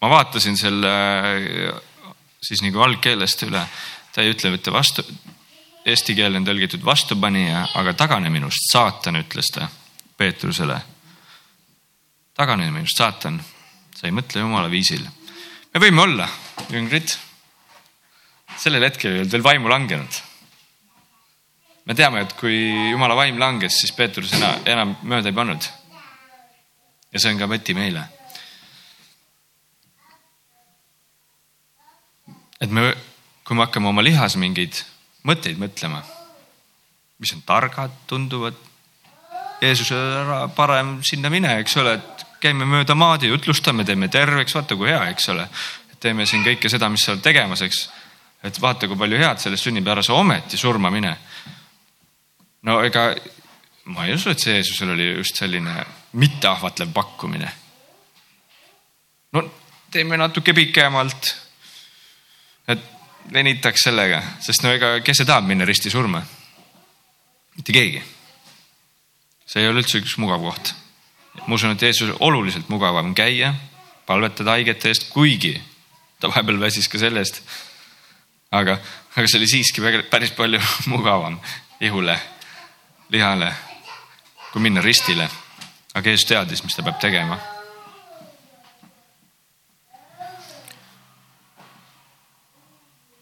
ma 0.00 0.10
vaatasin 0.12 0.56
selle 0.60 0.90
siis 2.42 2.60
nagu 2.60 2.82
algkeelest 2.84 3.46
üle, 3.48 3.62
ta 4.12 4.20
ei 4.20 4.34
ütle 4.34 4.52
mitte 4.52 4.72
vastu, 4.72 5.04
eesti 5.88 6.12
keel 6.18 6.36
on 6.36 6.44
tõlgitud 6.44 6.84
vastupanija, 6.84 7.64
aga 7.80 7.96
tagane 7.96 8.28
minust, 8.28 8.68
saatan, 8.72 9.22
ütles 9.24 9.48
ta 9.54 9.70
Peetrusele. 10.20 10.76
tagane 12.36 12.68
minust, 12.70 13.00
saatan, 13.00 13.40
sa 13.96 14.06
ei 14.06 14.12
mõtle 14.12 14.44
Jumala 14.44 14.68
viisil. 14.68 15.08
me 15.72 15.80
võime 15.80 16.02
olla 16.02 16.28
jüngrid 16.68 17.16
sellel 18.60 18.84
hetkel 18.84 19.14
ei 19.14 19.22
olnud 19.22 19.32
veel 19.32 19.44
vaimu 19.44 19.72
langenud. 19.72 20.20
Me 21.86 21.96
teame, 21.96 22.24
et 22.24 22.32
kui 22.38 22.56
jumala 22.90 23.16
vaim 23.18 23.38
langes, 23.40 23.80
siis 23.80 23.92
Peetrus 23.96 24.32
enam, 24.36 24.64
enam 24.68 24.96
mööda 25.02 25.30
ei 25.30 25.36
pannud. 25.36 25.68
ja 27.12 27.18
see 27.18 27.32
on 27.32 27.38
ka 27.38 27.48
võti 27.50 27.74
meile. 27.74 28.06
et 32.60 32.70
me, 32.70 32.92
kui 33.44 33.56
me 33.56 33.64
hakkame 33.64 33.88
oma 33.88 34.02
lihas 34.04 34.36
mingeid 34.36 34.82
mõtteid 35.24 35.60
mõtlema, 35.60 36.02
mis 37.20 37.32
on 37.36 37.40
targad, 37.46 37.94
tunduvad. 38.08 38.56
Jeesuse 39.60 39.96
ära 39.96 40.42
parem 40.56 40.98
sinna 41.04 41.28
mine, 41.32 41.58
eks 41.60 41.76
ole, 41.80 41.98
et 41.98 42.22
käime 42.40 42.64
mööda 42.68 42.94
maad 42.96 43.24
ja 43.24 43.28
jutlustame, 43.28 43.84
teeme 43.84 44.08
terveks, 44.08 44.54
vaata 44.56 44.76
kui 44.76 44.88
hea, 44.88 45.02
eks 45.12 45.28
ole. 45.32 45.48
teeme 46.00 46.24
siin 46.24 46.40
kõike 46.40 46.68
seda, 46.72 46.88
mis 46.88 47.02
sa 47.04 47.12
oled 47.12 47.20
tegemas, 47.20 47.60
eks 47.60 47.82
et 48.44 48.60
vaata, 48.60 48.88
kui 48.88 48.96
palju 48.96 49.18
head 49.20 49.40
sellest 49.42 49.66
sünnib, 49.66 49.88
ära 49.88 50.02
sa 50.02 50.16
ometi 50.16 50.56
surma 50.56 50.90
mine. 50.92 51.12
No 52.62 52.80
ega 52.84 53.14
ma 53.84 54.06
ei 54.06 54.14
usu, 54.14 54.30
et 54.30 54.42
see 54.42 54.56
Jeesusel 54.58 54.92
oli 54.94 55.08
just 55.16 55.38
selline 55.40 55.74
mitteahvatlev 56.12 56.92
pakkumine. 56.94 57.50
no 59.32 59.44
teeme 59.90 60.16
natuke 60.16 60.54
pikemalt. 60.54 61.36
et 62.68 62.82
venitaks 63.32 63.86
sellega, 63.88 64.22
sest 64.40 64.62
no 64.62 64.72
ega, 64.72 64.98
kes 65.04 65.22
see 65.22 65.28
tahab 65.28 65.48
minna 65.48 65.64
risti 65.64 65.90
surma? 65.90 66.22
mitte 67.56 67.72
keegi. 67.72 68.02
see 69.46 69.62
ei 69.62 69.68
ole 69.68 69.82
üldse 69.82 70.02
üks 70.02 70.18
mugav 70.18 70.44
koht. 70.44 70.74
ma 71.46 71.54
usun, 71.54 71.74
et 71.74 71.82
Jeesusel 71.82 72.16
oluliselt 72.20 72.68
mugavam 72.68 73.14
käia, 73.14 73.54
palvetada 74.06 74.58
haigete 74.58 74.92
eest, 74.92 75.10
kuigi 75.10 75.56
ta 76.20 76.28
vahepeal 76.28 76.60
väsis 76.60 76.88
ka 76.88 76.98
selle 77.00 77.22
eest 77.24 77.40
aga, 78.50 78.76
aga 79.14 79.26
see 79.28 79.38
oli 79.38 79.48
siiski 79.50 79.84
päris 80.10 80.32
palju 80.36 80.60
mugavam 80.92 81.38
ihule, 81.80 82.16
lihale, 83.10 83.54
kui 84.52 84.62
minna 84.62 84.82
ristile. 84.82 85.30
aga 85.94 86.10
Jeesus 86.10 86.28
teadis, 86.28 86.62
mis 86.62 86.76
ta 86.76 86.82
peab 86.82 87.00
tegema. 87.00 87.38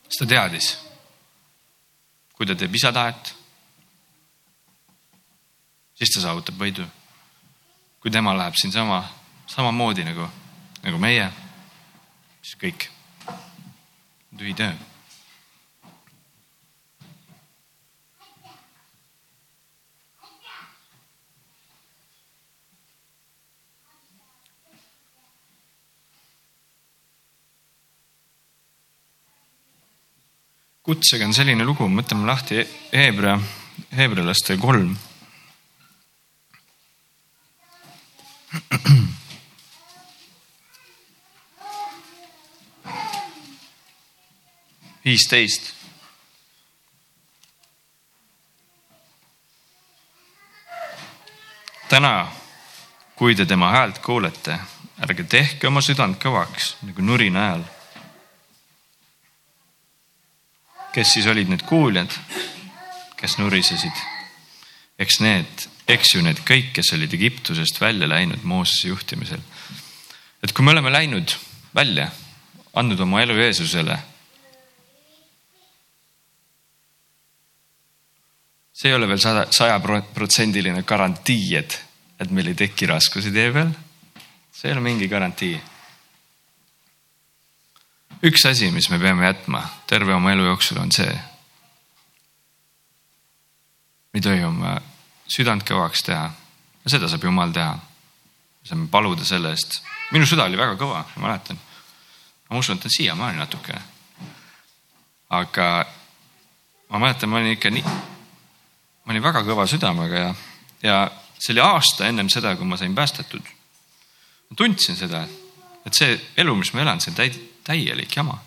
siis 0.09 0.19
ta 0.19 0.27
teadis, 0.27 0.69
kui 2.37 2.47
ta 2.47 2.55
teeb 2.55 2.75
isa 2.75 2.93
tahet, 2.93 3.35
siis 5.95 6.13
ta 6.15 6.21
saavutab 6.21 6.61
võidu. 6.61 6.87
kui 8.01 8.11
tema 8.11 8.37
läheb 8.37 8.55
siinsama, 8.55 9.03
samamoodi 9.47 10.05
nagu, 10.05 10.29
nagu 10.83 10.99
meie, 10.99 11.33
siis 12.43 12.61
kõik, 12.61 12.91
tühi 14.39 14.55
töö 14.55 14.73
kutsega 30.89 31.27
on 31.29 31.35
selline 31.37 31.65
lugu, 31.69 31.85
mõtleme 31.93 32.25
lahti 32.25 32.63
Heebra, 32.95 33.35
heebrealaste 33.93 34.57
kolm. 34.57 34.97
viisteist. 45.05 45.77
täna, 51.89 52.33
kui 53.17 53.37
te 53.37 53.45
tema 53.45 53.71
häält 53.77 53.99
kuulete, 54.05 54.57
ärge 55.05 55.25
tehke 55.29 55.69
oma 55.69 55.81
südant 55.85 56.17
kõvaks 56.21 56.77
nagu 56.89 57.03
nurina 57.05 57.41
ajal 57.45 57.65
kes 60.99 61.13
siis 61.15 61.27
olid 61.31 61.51
need 61.51 61.63
kuuljad, 61.67 62.11
kes 63.19 63.39
nurisesid? 63.39 64.07
eks 64.99 65.21
need, 65.23 65.67
eks 65.87 66.17
ju 66.17 66.23
need 66.27 66.41
kõik, 66.43 66.73
kes 66.75 66.91
olid 66.97 67.13
Egiptusest 67.15 67.77
välja 67.79 68.09
läinud 68.11 68.43
Moosese 68.43 68.91
juhtimisel. 68.91 69.39
et 70.43 70.53
kui 70.53 70.67
me 70.67 70.75
oleme 70.75 70.91
läinud 70.91 71.37
välja, 71.75 72.09
andnud 72.75 73.01
oma 73.07 73.23
elu 73.23 73.39
Jeesusele. 73.39 73.99
see 78.75 78.91
ei 78.91 78.99
ole 78.99 79.07
veel 79.11 79.23
sada, 79.23 79.47
sajaprotsendiline 79.55 80.83
garantii, 80.83 81.55
et, 81.63 81.79
et 82.19 82.31
meil 82.31 82.51
ei 82.51 82.59
teki 82.59 82.91
raskusi 82.91 83.31
tee 83.31 83.53
peal. 83.55 83.71
see 84.51 84.73
ei 84.73 84.75
ole 84.75 84.83
mingi 84.91 85.07
garantii 85.07 85.55
üks 88.23 88.47
asi, 88.47 88.71
mis 88.75 88.89
me 88.91 88.99
peame 88.99 89.27
jätma 89.27 89.63
terve 89.87 90.15
oma 90.15 90.33
elu 90.33 90.49
jooksul, 90.51 90.81
on 90.83 90.93
see. 90.93 91.11
me 94.13 94.19
ei 94.19 94.25
tohi 94.25 94.45
oma 94.45 94.79
südant 95.29 95.63
kõvaks 95.69 96.03
teha 96.07 96.25
ja 96.27 96.91
seda 96.91 97.09
saab 97.09 97.25
Jumal 97.25 97.53
teha. 97.55 97.77
me 97.77 98.71
saame 98.71 98.89
paluda 98.91 99.25
selle 99.25 99.53
eest. 99.55 99.83
minu 100.13 100.27
süda 100.27 100.49
oli 100.49 100.59
väga 100.59 100.75
kõva, 100.81 101.05
ma 101.17 101.29
mäletan. 101.29 101.61
ma 102.51 102.59
usun, 102.59 102.77
et 102.77 102.85
on 102.85 102.97
siiamaani 102.97 103.39
natukene. 103.39 103.83
aga 105.31 105.87
ma 106.89 106.99
mäletan, 106.99 107.29
ma 107.29 107.39
olin 107.39 107.55
ikka 107.55 107.71
nii, 107.71 107.85
ma 109.05 109.13
olin 109.13 109.23
väga 109.23 109.45
kõva 109.47 109.67
südamega 109.67 110.25
ja, 110.25 110.35
ja 110.83 110.97
see 111.39 111.53
oli 111.55 111.63
aasta 111.63 112.09
ennem 112.09 112.29
seda, 112.33 112.57
kui 112.57 112.67
ma 112.67 112.77
sain 112.77 112.95
päästetud. 112.95 113.43
ma 114.51 114.57
tundsin 114.57 114.97
seda, 114.97 115.23
et 115.87 115.95
see 115.95 116.19
elu, 116.37 116.57
mis 116.57 116.73
ma 116.75 116.83
elan, 116.83 117.01
see 117.01 117.13
on 117.13 117.21
täi-, 117.21 117.58
täielik 117.69 118.17
jama. 118.17 118.39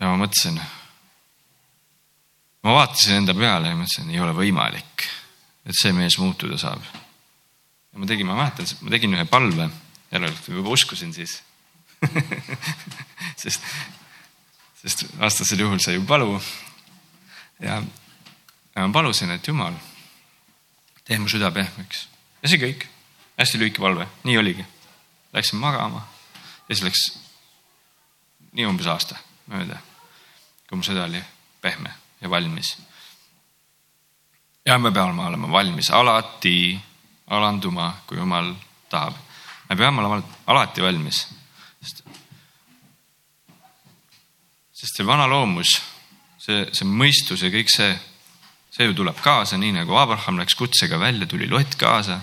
ja 0.00 0.08
ma 0.08 0.16
mõtlesin, 0.22 0.56
ma 2.64 2.72
vaatasin 2.78 3.18
enda 3.20 3.34
peale 3.36 3.68
ja 3.68 3.76
mõtlesin, 3.76 4.08
ei 4.10 4.20
ole 4.24 4.32
võimalik, 4.34 5.04
et 5.68 5.76
see 5.76 5.92
mees 5.94 6.16
muutuda 6.18 6.56
saab. 6.58 6.82
ja 7.92 8.00
ma 8.00 8.08
tegin, 8.08 8.26
ma 8.26 8.38
mäletan, 8.38 8.68
ma 8.80 8.94
tegin 8.96 9.14
ühe 9.14 9.26
palve, 9.28 9.68
järelikult 10.10 10.50
juba 10.56 10.74
uskusin 10.74 11.12
siis 11.14 11.42
sest, 13.42 13.62
sest 14.80 15.04
vastasel 15.20 15.66
juhul 15.66 15.78
sa 15.84 15.92
ei 15.92 16.00
palu. 16.00 16.40
ja, 17.60 17.82
ja 18.74 18.86
ma 18.86 18.92
palusin, 18.98 19.36
et 19.36 19.46
Jumal, 19.46 19.76
tee 21.04 21.20
mu 21.20 21.28
süda 21.28 21.52
pehmeks 21.54 22.08
ja 22.40 22.50
see 22.50 22.64
kõik, 22.64 22.88
hästi 23.40 23.58
lühike 23.58 23.80
palve, 23.80 24.06
nii 24.24 24.38
oligi. 24.38 24.64
Läksin 25.32 25.58
magama 25.58 26.02
ja 26.68 26.74
siis 26.74 26.84
läks 26.84 27.02
nii 28.52 28.66
umbes 28.66 28.86
aasta 28.90 29.18
mööda, 29.50 29.78
kui 30.68 30.78
mu 30.78 30.86
süda 30.86 31.06
oli 31.06 31.20
pehme 31.62 31.92
ja 32.20 32.30
valmis. 32.30 32.76
ja 34.66 34.78
me 34.78 34.92
peame 34.92 35.24
olema 35.24 35.50
valmis 35.52 35.90
alati 35.90 36.80
alanduma, 37.26 37.94
kui 38.06 38.18
Jumal 38.18 38.54
tahab. 38.90 39.14
me 39.68 39.76
peame 39.76 40.02
olema 40.02 40.22
alati 40.46 40.82
valmis, 40.82 41.28
sest, 41.82 42.02
sest 44.72 44.96
see 44.96 45.06
vana 45.06 45.26
loomus, 45.30 45.78
see, 46.38 46.66
see 46.72 46.86
mõistus 46.86 47.46
ja 47.46 47.50
kõik 47.50 47.72
see, 47.72 47.94
see 48.70 48.90
ju 48.90 48.94
tuleb 48.94 49.18
kaasa, 49.22 49.56
nii 49.56 49.72
nagu 49.80 49.96
Abraham 49.96 50.42
läks 50.42 50.58
kutsega 50.58 50.98
välja, 50.98 51.26
tuli 51.26 51.48
Lott 51.48 51.78
kaasa. 51.78 52.20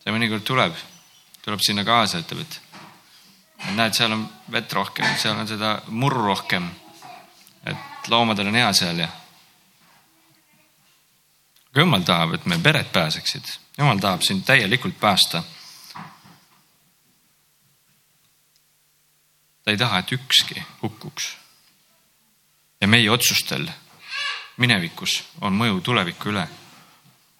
See 0.00 0.14
mõnikord 0.14 0.44
tuleb, 0.46 0.76
tuleb 1.44 1.62
sinna 1.64 1.84
kaasa, 1.84 2.22
ütleb, 2.24 2.44
et 2.44 2.60
näed, 3.76 3.94
seal 3.96 4.12
on 4.16 4.24
vett 4.52 4.72
rohkem, 4.72 5.08
seal 5.20 5.38
on 5.38 5.48
seda 5.48 5.80
murru 5.88 6.24
rohkem. 6.26 6.70
et 7.64 8.08
loomadel 8.08 8.48
on 8.48 8.54
hea 8.54 8.72
seal 8.72 8.98
ja. 8.98 9.08
aga 11.70 11.84
jumal 11.84 12.04
tahab, 12.04 12.34
et 12.34 12.46
meie 12.46 12.62
pered 12.62 12.88
pääseksid, 12.92 13.52
jumal 13.78 14.00
tahab 14.00 14.22
sind 14.22 14.44
täielikult 14.44 15.00
päästa. 15.00 15.42
ta 19.64 19.70
ei 19.70 19.76
taha, 19.76 19.98
et 19.98 20.12
ükski 20.12 20.62
hukkuks. 20.82 21.36
ja 22.80 22.88
meie 22.88 23.10
otsustel 23.10 23.68
minevikus 24.56 25.22
on 25.40 25.56
mõju 25.56 25.80
tuleviku 25.80 26.32
üle. 26.32 26.48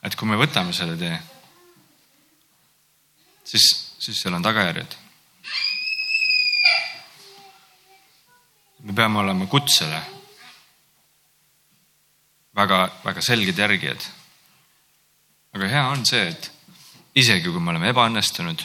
et 0.03 0.17
kui 0.17 0.29
me 0.29 0.37
võtame 0.37 0.73
selle 0.73 0.97
tee, 0.97 1.19
siis, 3.51 3.71
siis 3.99 4.23
seal 4.23 4.35
on 4.39 4.47
tagajärjed 4.47 4.99
me 8.83 8.95
peame 8.97 9.19
olema 9.21 9.47
kutsele 9.47 10.01
väga-väga 12.57 13.23
selged 13.23 13.59
järgijad. 13.59 14.07
aga 15.55 15.69
hea 15.69 15.87
on 15.89 16.05
see, 16.07 16.29
et 16.29 16.51
isegi 17.15 17.51
kui 17.51 17.61
me 17.61 17.73
oleme 17.73 17.91
ebaõnnestunud, 17.91 18.63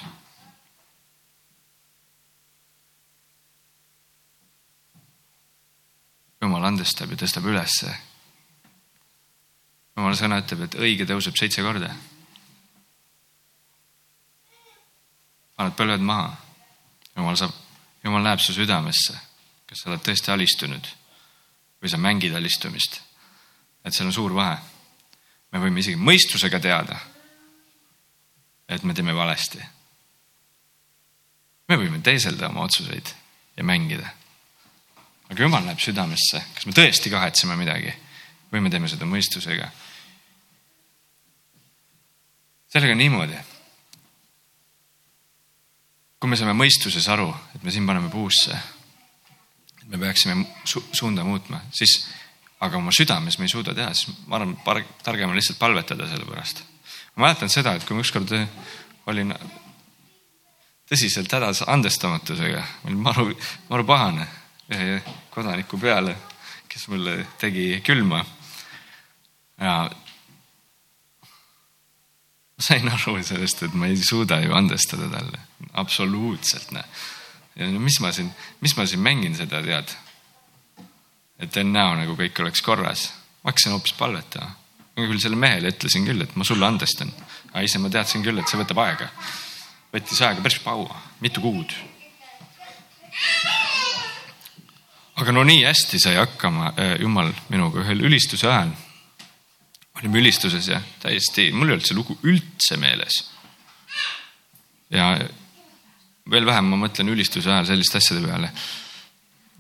jumal 6.45 6.67
andestab 6.69 7.11
ja 7.11 7.21
tõstab 7.23 7.47
ülesse. 7.49 7.95
jumala 9.95 10.15
sõna 10.15 10.41
ütleb, 10.43 10.67
et 10.67 10.75
õige 10.75 11.07
tõuseb 11.09 11.37
seitse 11.39 11.63
korda. 11.65 11.93
Paned 15.55 15.75
põlved 15.77 16.03
maha, 16.03 16.35
jumal 17.15 17.37
saab, 17.39 17.53
jumal 18.03 18.23
näeb 18.23 18.43
su 18.43 18.53
südamesse 18.53 19.15
kas 19.75 19.81
sa 19.83 19.91
oled 19.91 20.03
tõesti 20.05 20.31
alistunud 20.31 20.87
või 21.81 21.91
sa 21.91 21.99
mängid 22.01 22.35
alistumist. 22.35 23.01
et 23.83 23.93
seal 23.93 24.07
on 24.07 24.13
suur 24.13 24.33
vahe. 24.33 24.57
me 25.51 25.59
võime 25.59 25.79
isegi 25.79 25.97
mõistusega 25.97 26.59
teada, 26.59 26.99
et 28.67 28.83
me 28.83 28.93
teeme 28.93 29.13
valesti. 29.13 29.59
me 31.67 31.77
võime 31.77 32.01
teeselda 32.01 32.49
oma 32.49 32.63
otsuseid 32.63 33.13
ja 33.57 33.63
mängida. 33.63 34.09
aga 35.29 35.43
jumal 35.43 35.65
näeb 35.65 35.79
südamesse, 35.79 36.43
kas 36.55 36.65
me 36.65 36.71
tõesti 36.71 37.09
kahetseme 37.09 37.55
midagi 37.55 37.93
või 38.51 38.61
me 38.61 38.69
teeme 38.69 38.87
seda 38.87 39.05
mõistusega. 39.05 39.71
sellega 42.69 42.93
on 42.93 42.97
niimoodi. 42.97 43.54
Kui 46.25 46.31
me 46.33 46.37
saame 46.41 46.55
mõistuses 46.57 47.05
aru, 47.13 47.27
et 47.53 47.61
me 47.61 47.69
siin 47.69 47.85
paneme 47.85 48.09
puusse 48.09 48.55
me 49.91 49.99
peaksime 50.01 50.45
su 50.65 50.81
suunda 50.89 51.21
muutma, 51.21 51.59
siis 51.69 52.07
aga 52.65 52.79
oma 52.79 52.89
südames 52.89 53.37
me 53.37 53.45
ei 53.45 53.51
suuda 53.51 53.75
teha, 53.77 53.91
siis 53.93 54.09
ma 54.25 54.39
arvan, 54.39 54.55
targem 55.05 55.29
on 55.29 55.37
lihtsalt 55.37 55.59
palvetada 55.61 56.07
selle 56.09 56.25
pärast. 56.25 56.63
ma 57.13 57.27
mäletan 57.27 57.53
seda, 57.53 57.75
et 57.75 57.85
kui 57.85 57.93
ma 57.93 58.01
ükskord 58.01 58.33
olin 59.05 59.35
tõsiselt 60.89 61.29
hädas 61.37 61.61
andestamatusega, 61.67 62.63
ma 62.81 62.89
olin 62.89 63.05
maru, 63.05 63.27
maru 63.69 63.85
pahane 63.85 64.25
ühe 64.73 64.97
kodaniku 65.29 65.77
peale, 65.77 66.17
kes 66.67 66.87
mulle 66.89 67.19
tegi 67.37 67.83
külma. 67.85 68.25
ja 69.61 69.77
sain 72.59 72.87
aru 72.89 73.17
sellest, 73.23 73.63
et 73.63 73.73
ma 73.73 73.87
ei 73.91 73.97
suuda 73.99 74.39
ju 74.41 74.55
andestada 74.55 75.09
talle, 75.11 75.39
absoluutselt, 75.73 76.71
noh 76.71 76.85
ja 77.55 77.67
no 77.71 77.79
mis 77.79 77.99
ma 78.03 78.11
siin, 78.11 78.29
mis 78.61 78.75
ma 78.77 78.85
siin 78.87 79.01
mängin 79.03 79.35
seda, 79.35 79.61
tead. 79.63 79.95
et 81.39 81.51
teen 81.51 81.71
näo, 81.73 81.95
nagu 81.99 82.15
kõik 82.19 82.39
oleks 82.43 82.61
korras. 82.63 83.09
ma 83.43 83.51
hakkasin 83.51 83.75
hoopis 83.75 83.93
palvetama. 83.93 84.51
ma 84.95 85.07
küll 85.07 85.19
sellele 85.19 85.39
mehele 85.39 85.71
ütlesin 85.71 86.05
küll, 86.07 86.21
et 86.21 86.35
ma 86.35 86.43
sulle 86.43 86.67
andestan. 86.67 87.11
aga 87.53 87.63
ise 87.63 87.79
ma 87.79 87.89
teadsin 87.89 88.23
küll, 88.23 88.39
et 88.39 88.47
see 88.47 88.59
võtab 88.59 88.81
aega. 88.83 89.09
võttis 89.93 90.21
aega 90.21 90.41
päris 90.41 90.59
kaua, 90.63 91.01
mitu 91.21 91.41
kuud. 91.41 91.75
aga 95.15 95.31
no 95.31 95.43
nii 95.47 95.63
hästi 95.63 95.99
sai 95.99 96.17
hakkama 96.19 96.73
äh, 96.75 96.97
Jumal 96.99 97.31
minuga 97.49 97.85
ühel 97.85 98.03
ülistuse 98.03 98.51
ajal. 98.51 98.75
Olime 99.99 100.19
ülistuses 100.19 100.67
ja 100.67 100.81
täiesti, 100.99 101.51
mul 101.51 101.69
ei 101.69 101.77
olnud 101.77 101.87
see 101.87 101.97
lugu 101.97 102.17
üldse 102.27 102.77
meeles. 102.77 103.21
ja 104.89 105.15
veel 106.31 106.45
vähem 106.45 106.69
ma 106.71 106.79
mõtlen 106.85 107.09
ülistuse 107.13 107.51
ajal 107.51 107.69
selliste 107.69 107.99
asjade 108.01 108.25
peale. 108.25 108.51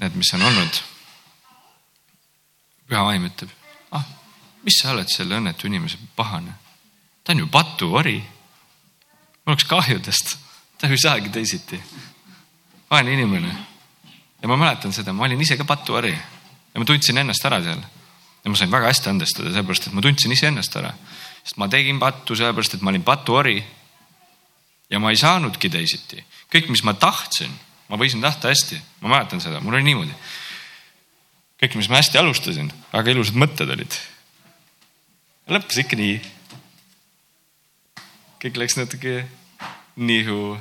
Need, 0.01 0.17
mis 0.19 0.33
on 0.35 0.43
olnud. 0.43 0.81
püha 2.85 3.01
vaim 3.01 3.25
ütleb, 3.25 3.49
ah, 3.97 4.03
mis 4.65 4.77
sa 4.81 4.91
oled 4.93 5.09
selle 5.09 5.39
õnnetu 5.39 5.69
inimese 5.69 5.97
pahane. 6.15 6.53
ta 7.23 7.33
on 7.33 7.39
ju 7.39 7.47
patuvari. 7.47 8.17
mul 9.45 9.53
oleks 9.53 9.63
kahju 9.69 9.99
tast, 9.99 10.37
ta 10.77 10.87
ei 10.87 10.97
saagi 10.97 11.29
teisiti. 11.29 11.81
vaene 12.89 13.13
inimene. 13.13 13.55
ja 14.41 14.47
ma 14.47 14.57
mäletan 14.57 14.93
seda, 14.93 15.13
ma 15.13 15.23
olin 15.23 15.41
ise 15.41 15.57
ka 15.57 15.65
patuvari 15.65 16.11
ja 16.11 16.79
ma 16.79 16.85
tundsin 16.85 17.17
ennast 17.17 17.45
ära 17.45 17.63
seal. 17.63 17.81
Ja 18.45 18.53
ma 18.53 18.57
sain 18.57 18.71
väga 18.71 18.91
hästi 18.91 19.09
andestada, 19.09 19.49
sellepärast 19.49 19.89
et 19.89 19.97
ma 19.97 20.05
tundsin 20.05 20.31
iseennast 20.31 20.75
ära. 20.77 20.93
sest 21.43 21.57
ma 21.57 21.67
tegin 21.67 21.99
pattu 21.99 22.35
sellepärast, 22.37 22.77
et 22.77 22.81
ma 22.81 22.93
olin 22.93 23.03
patuori. 23.03 23.63
ja 24.89 24.99
ma 24.99 25.09
ei 25.09 25.17
saanudki 25.17 25.69
teisiti 25.69 26.23
kõik, 26.55 26.69
mis 26.71 26.83
ma 26.85 26.95
tahtsin, 26.97 27.51
ma 27.89 27.99
võisin 27.99 28.23
tahta 28.23 28.51
hästi, 28.51 28.79
ma 29.03 29.15
mäletan 29.15 29.41
seda, 29.43 29.61
mul 29.63 29.77
oli 29.77 29.87
niimoodi. 29.87 30.13
kõik, 31.61 31.75
mis 31.79 31.89
ma 31.89 31.99
hästi 31.99 32.19
alustasin, 32.21 32.71
väga 32.93 33.11
ilusad 33.11 33.35
mõtted 33.39 33.71
olid. 33.71 33.99
lõppes 35.49 35.81
ikka 35.83 35.99
nii. 35.99 36.21
kõik 38.45 38.61
läks 38.61 38.77
natuke 38.77 39.27
nihu, 39.95 40.57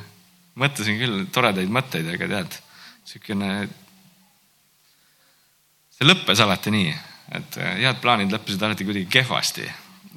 mõtlesin 0.56 0.98
küll 0.98 1.24
toredaid 1.32 1.68
mõtteid, 1.70 2.08
aga 2.14 2.28
tead, 2.28 2.60
siukene. 3.04 3.68
see 5.94 6.08
lõppes 6.08 6.40
alati 6.40 6.72
nii, 6.74 6.94
et 7.32 7.56
head 7.80 8.00
plaanid 8.02 8.32
lõppesid 8.32 8.62
alati 8.62 8.84
kuidagi 8.84 9.06
kehvasti 9.10 9.64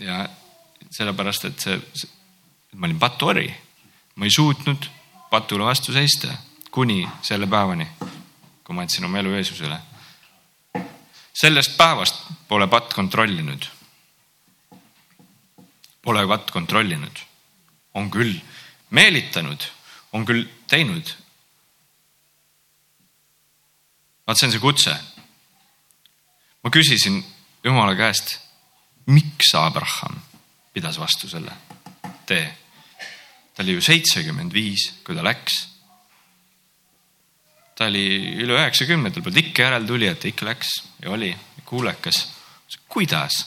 ja 0.04 0.26
sellepärast, 0.92 1.46
et 1.46 1.60
see, 1.60 1.80
ma 2.76 2.88
olin 2.88 3.00
patuori, 3.00 3.48
ma 4.16 4.26
ei 4.26 4.34
suutnud 4.34 4.90
patule 5.30 5.66
vastu 5.68 5.94
seista 5.94 6.34
kuni 6.72 7.08
selle 7.22 7.48
päevani, 7.48 7.88
kui 8.64 8.76
ma 8.76 8.84
andsin 8.86 9.06
oma 9.06 9.20
elu 9.20 9.34
Jeesusele. 9.36 9.80
sellest 11.34 11.78
päevast 11.78 12.16
pole 12.48 12.68
patt 12.68 12.94
kontrollinud. 12.94 13.66
Pole 16.02 16.28
patt 16.28 16.52
kontrollinud, 16.52 17.20
on 17.94 18.12
küll 18.12 18.34
meelitanud, 18.90 19.64
on 20.14 20.26
küll 20.26 20.48
teinud. 20.68 21.16
vaat 24.28 24.38
see 24.38 24.48
on 24.48 24.52
see 24.52 24.60
kutse. 24.60 24.96
Ma 26.68 26.72
küsisin 26.74 27.22
Jumala 27.64 27.96
käest, 27.96 28.38
miks 29.08 29.54
Abraham 29.56 30.20
pidas 30.76 31.00
vastu 31.00 31.30
selle 31.32 31.56
tee 32.28 32.46
ta 33.58 33.64
oli 33.64 33.74
ju 33.74 33.82
seitsekümmend 33.82 34.54
viis, 34.54 34.84
kui 35.02 35.16
ta 35.18 35.24
läks. 35.26 35.56
ta 37.78 37.88
oli 37.90 38.06
üle 38.44 38.54
üheksakümne, 38.54 39.10
tal 39.14 39.24
polnud 39.26 39.40
ikka 39.42 39.66
järeltulijat, 39.66 40.26
ikka 40.30 40.46
läks 40.46 40.70
ja 41.02 41.10
oli 41.12 41.32
kuulekas. 41.66 42.28
kuidas, 42.88 43.40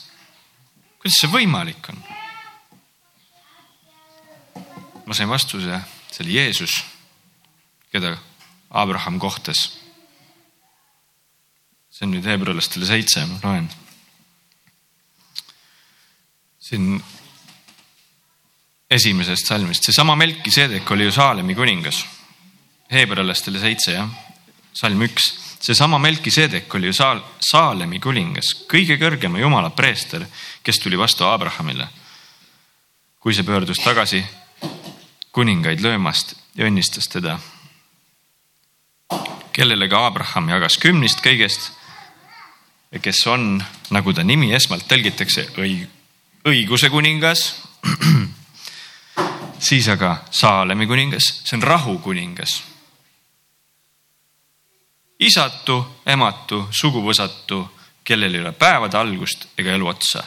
kuidas 0.98 1.20
see 1.20 1.30
võimalik 1.30 1.92
on? 1.94 2.02
ma 5.06 5.14
sain 5.14 5.30
vastuse, 5.30 5.78
see 6.10 6.24
oli 6.24 6.34
Jeesus. 6.40 6.82
keda 7.92 8.16
Abraham 8.70 9.22
kohtas. 9.22 9.79
See 12.00 12.08
on 12.08 12.14
nüüd 12.16 12.24
Hebrealastele 12.24 12.86
seitse, 12.88 13.26
ma 13.28 13.36
loen. 13.44 13.66
siin 16.64 16.94
esimesest 18.90 19.50
salmist, 19.50 19.84
seesama 19.84 20.14
Melkiseedek 20.16 20.90
oli 20.90 21.04
ju 21.04 21.12
Saalemi 21.12 21.54
kuningas. 21.54 21.98
Hebrealastele 22.90 23.60
seitse 23.60 23.92
jah, 23.92 24.08
salm 24.72 25.02
üks, 25.04 25.26
seesama 25.60 25.98
Melkiseedek 26.00 26.72
oli 26.74 26.88
ju 26.88 26.96
Saal-, 26.96 27.20
Saalemi 27.44 28.00
kuningas, 28.00 28.54
kõige 28.70 28.96
kõrgema 28.96 29.42
jumala 29.42 29.68
preester, 29.70 30.24
kes 30.62 30.80
tuli 30.80 30.96
vastu 30.98 31.26
Abrahamile. 31.28 31.88
kui 33.20 33.34
see 33.36 33.44
pöördus 33.44 33.76
tagasi 33.84 34.22
kuningaid 35.32 35.82
löömast 35.84 36.32
ja 36.56 36.64
õnnistas 36.64 37.12
teda. 37.12 37.38
kellele 39.52 39.88
ka 39.88 40.06
Abraham 40.06 40.48
jagas 40.48 40.78
kümnist 40.78 41.20
kõigest 41.20 41.79
kes 42.98 43.26
on, 43.26 43.62
nagu 43.90 44.12
ta 44.12 44.24
nimi 44.26 44.50
esmalt 44.54 44.88
tõlgitakse, 44.90 45.46
õig-, 45.62 45.86
õiguse 46.50 46.90
kuningas 46.90 47.44
siis 49.68 49.88
aga 49.88 50.16
Saalemi 50.30 50.86
kuningas, 50.86 51.28
see 51.44 51.56
on 51.56 51.62
rahu 51.62 51.98
kuningas. 51.98 52.62
isatu, 55.20 56.00
ematu, 56.06 56.66
suguvõsatu, 56.72 57.60
kellel 58.04 58.34
ei 58.34 58.40
ole 58.40 58.52
päevade 58.52 58.96
algust 58.96 59.46
ega 59.58 59.74
elu 59.76 59.86
otsa. 59.86 60.24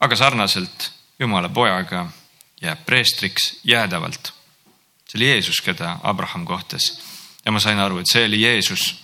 aga 0.00 0.16
sarnaselt 0.16 0.92
Jumala 1.18 1.48
pojaga 1.48 2.10
jääb 2.62 2.84
preestriks 2.86 3.60
jäädavalt. 3.64 4.32
see 5.08 5.18
oli 5.18 5.28
Jeesus, 5.28 5.60
keda 5.60 5.98
Abraham 6.02 6.44
kohtas 6.44 7.00
ja 7.44 7.52
ma 7.52 7.60
sain 7.60 7.78
aru, 7.78 7.98
et 7.98 8.06
see 8.06 8.24
oli 8.24 8.42
Jeesus, 8.42 9.01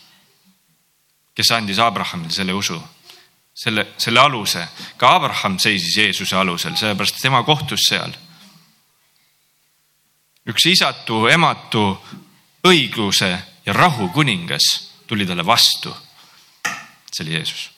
kes 1.39 1.51
andis 1.55 1.79
Abrahamile 1.79 2.35
selle 2.35 2.53
usu 2.53 2.81
selle, 3.59 3.87
selle 3.99 4.21
aluse. 4.21 4.69
ka 4.97 5.15
Abraham 5.15 5.59
seisis 5.59 5.97
Jeesuse 5.97 6.37
alusel, 6.37 6.77
sellepärast 6.77 7.21
tema 7.23 7.43
kohtus 7.43 7.89
seal. 7.89 8.13
üks 10.49 10.67
isatu, 10.71 11.27
ematu, 11.29 11.83
õigluse 12.65 13.31
ja 13.67 13.73
rahu 13.73 14.09
kuningas 14.15 14.69
tuli 15.07 15.27
talle 15.27 15.47
vastu. 15.47 15.95
see 17.13 17.25
oli 17.25 17.35
Jeesus. 17.35 17.71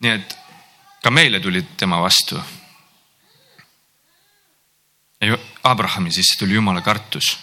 nii 0.00 0.12
et 0.16 0.38
ka 1.02 1.10
meile 1.10 1.40
tuli 1.40 1.62
tema 1.76 2.00
vastu. 2.00 2.40
Abrahami 5.62 6.12
sisse 6.12 6.38
tuli 6.38 6.54
jumala 6.54 6.80
kartus. 6.80 7.36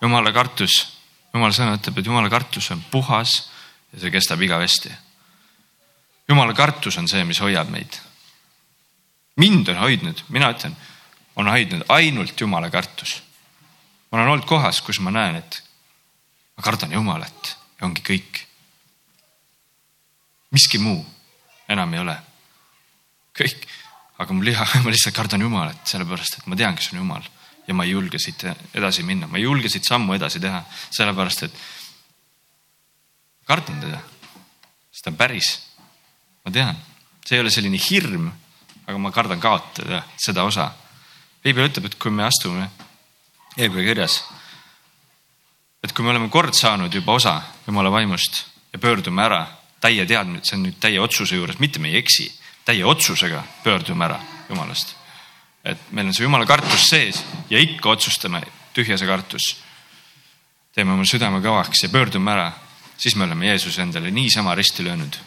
jumala 0.00 0.32
kartus 0.32 0.95
jumala 1.36 1.54
sõna 1.54 1.76
ütleb, 1.76 2.00
et 2.00 2.08
jumala 2.08 2.30
kartus 2.32 2.70
on 2.72 2.82
puhas 2.90 3.36
ja 3.92 4.00
see 4.00 4.12
kestab 4.14 4.42
igavesti. 4.42 4.90
jumala 6.28 6.54
kartus 6.54 6.98
on 6.98 7.08
see, 7.08 7.24
mis 7.24 7.40
hoiab 7.40 7.70
meid. 7.70 8.00
mind 9.36 9.68
on 9.68 9.76
hoidnud, 9.84 10.24
mina 10.28 10.50
ütlen, 10.52 10.76
on 11.36 11.48
hoidnud 11.48 11.84
ainult 11.88 12.40
jumala 12.40 12.70
kartus. 12.70 13.22
ma 14.10 14.18
olen 14.18 14.28
olnud 14.28 14.48
kohas, 14.48 14.80
kus 14.80 15.00
ma 15.00 15.10
näen, 15.10 15.36
et 15.36 15.62
ma 16.56 16.62
kardan 16.62 16.92
jumalat 16.92 17.56
ja 17.80 17.86
ongi 17.86 18.02
kõik. 18.02 18.46
miski 20.50 20.78
muu 20.78 21.04
enam 21.68 21.94
ei 21.94 22.00
ole. 22.00 22.16
kõik, 23.36 23.68
aga 24.18 24.32
mul 24.32 24.44
liha, 24.44 24.66
ma 24.84 24.90
lihtsalt 24.90 25.16
kardan 25.16 25.40
jumalat, 25.40 25.84
sellepärast 25.84 26.40
et 26.40 26.46
ma 26.46 26.56
tean, 26.56 26.76
kes 26.76 26.92
on 26.92 27.04
jumal 27.04 27.35
ja 27.66 27.74
ma 27.74 27.84
ei 27.84 27.90
julge 27.90 28.18
siit 28.22 28.44
edasi 28.74 29.02
minna, 29.02 29.26
ma 29.26 29.38
ei 29.38 29.44
julge 29.44 29.70
siit 29.72 29.86
sammu 29.86 30.14
edasi 30.14 30.40
teha, 30.42 30.62
sellepärast 30.94 31.46
et 31.46 31.60
kardan 33.46 33.80
teda, 33.82 34.00
sest 34.90 35.06
ta 35.06 35.12
on 35.12 35.18
päris. 35.18 35.52
ma 36.44 36.52
tean, 36.54 36.76
see 37.26 37.36
ei 37.36 37.42
ole 37.42 37.50
selline 37.50 37.78
hirm, 37.88 38.30
aga 38.86 38.98
ma 38.98 39.10
kardan 39.10 39.40
kaotada 39.42 40.04
seda 40.16 40.44
osa. 40.44 40.70
piibel 41.42 41.68
ütleb, 41.68 41.86
et 41.86 41.98
kui 41.98 42.10
me 42.10 42.24
astume 42.26 42.70
Hebra 43.56 43.82
kirjas, 43.82 44.20
et 45.82 45.92
kui 45.92 46.04
me 46.04 46.10
oleme 46.10 46.28
kord 46.28 46.54
saanud 46.54 46.92
juba 46.92 47.14
osa 47.16 47.40
Jumala 47.66 47.90
vaimust 47.90 48.44
ja 48.72 48.78
pöördume 48.78 49.22
ära 49.22 49.46
täie 49.80 50.06
teadmine, 50.06 50.44
see 50.44 50.58
on 50.58 50.66
nüüd 50.66 50.78
täie 50.80 51.00
otsuse 51.00 51.36
juures, 51.36 51.58
mitte 51.58 51.80
me 51.80 51.88
ei 51.88 52.02
eksi, 52.02 52.28
täie 52.64 52.84
otsusega 52.84 53.42
pöördume 53.64 54.04
ära 54.04 54.20
Jumalast 54.48 55.05
et 55.66 55.88
meil 55.90 56.06
on 56.06 56.14
see 56.14 56.26
jumala 56.26 56.46
kartus 56.46 56.86
sees 56.86 57.22
ja 57.50 57.58
ikka 57.58 57.90
otsustame, 57.96 58.42
tühja 58.74 58.98
see 58.98 59.08
kartus. 59.08 59.54
teeme 60.76 60.92
oma 60.92 61.06
südame 61.08 61.40
kõvaks 61.42 61.86
ja 61.86 61.88
pöördume 61.88 62.30
ära, 62.30 62.50
siis 62.98 63.16
me 63.16 63.24
oleme 63.24 63.48
Jeesuse 63.48 63.82
endale 63.82 64.10
niisama 64.10 64.54
risti 64.54 64.84
löönud. 64.84 65.18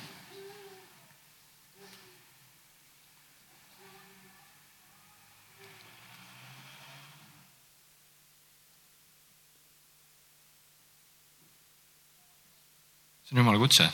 see 13.25 13.35
on 13.35 13.43
jumala 13.43 13.59
kutse. 13.59 13.89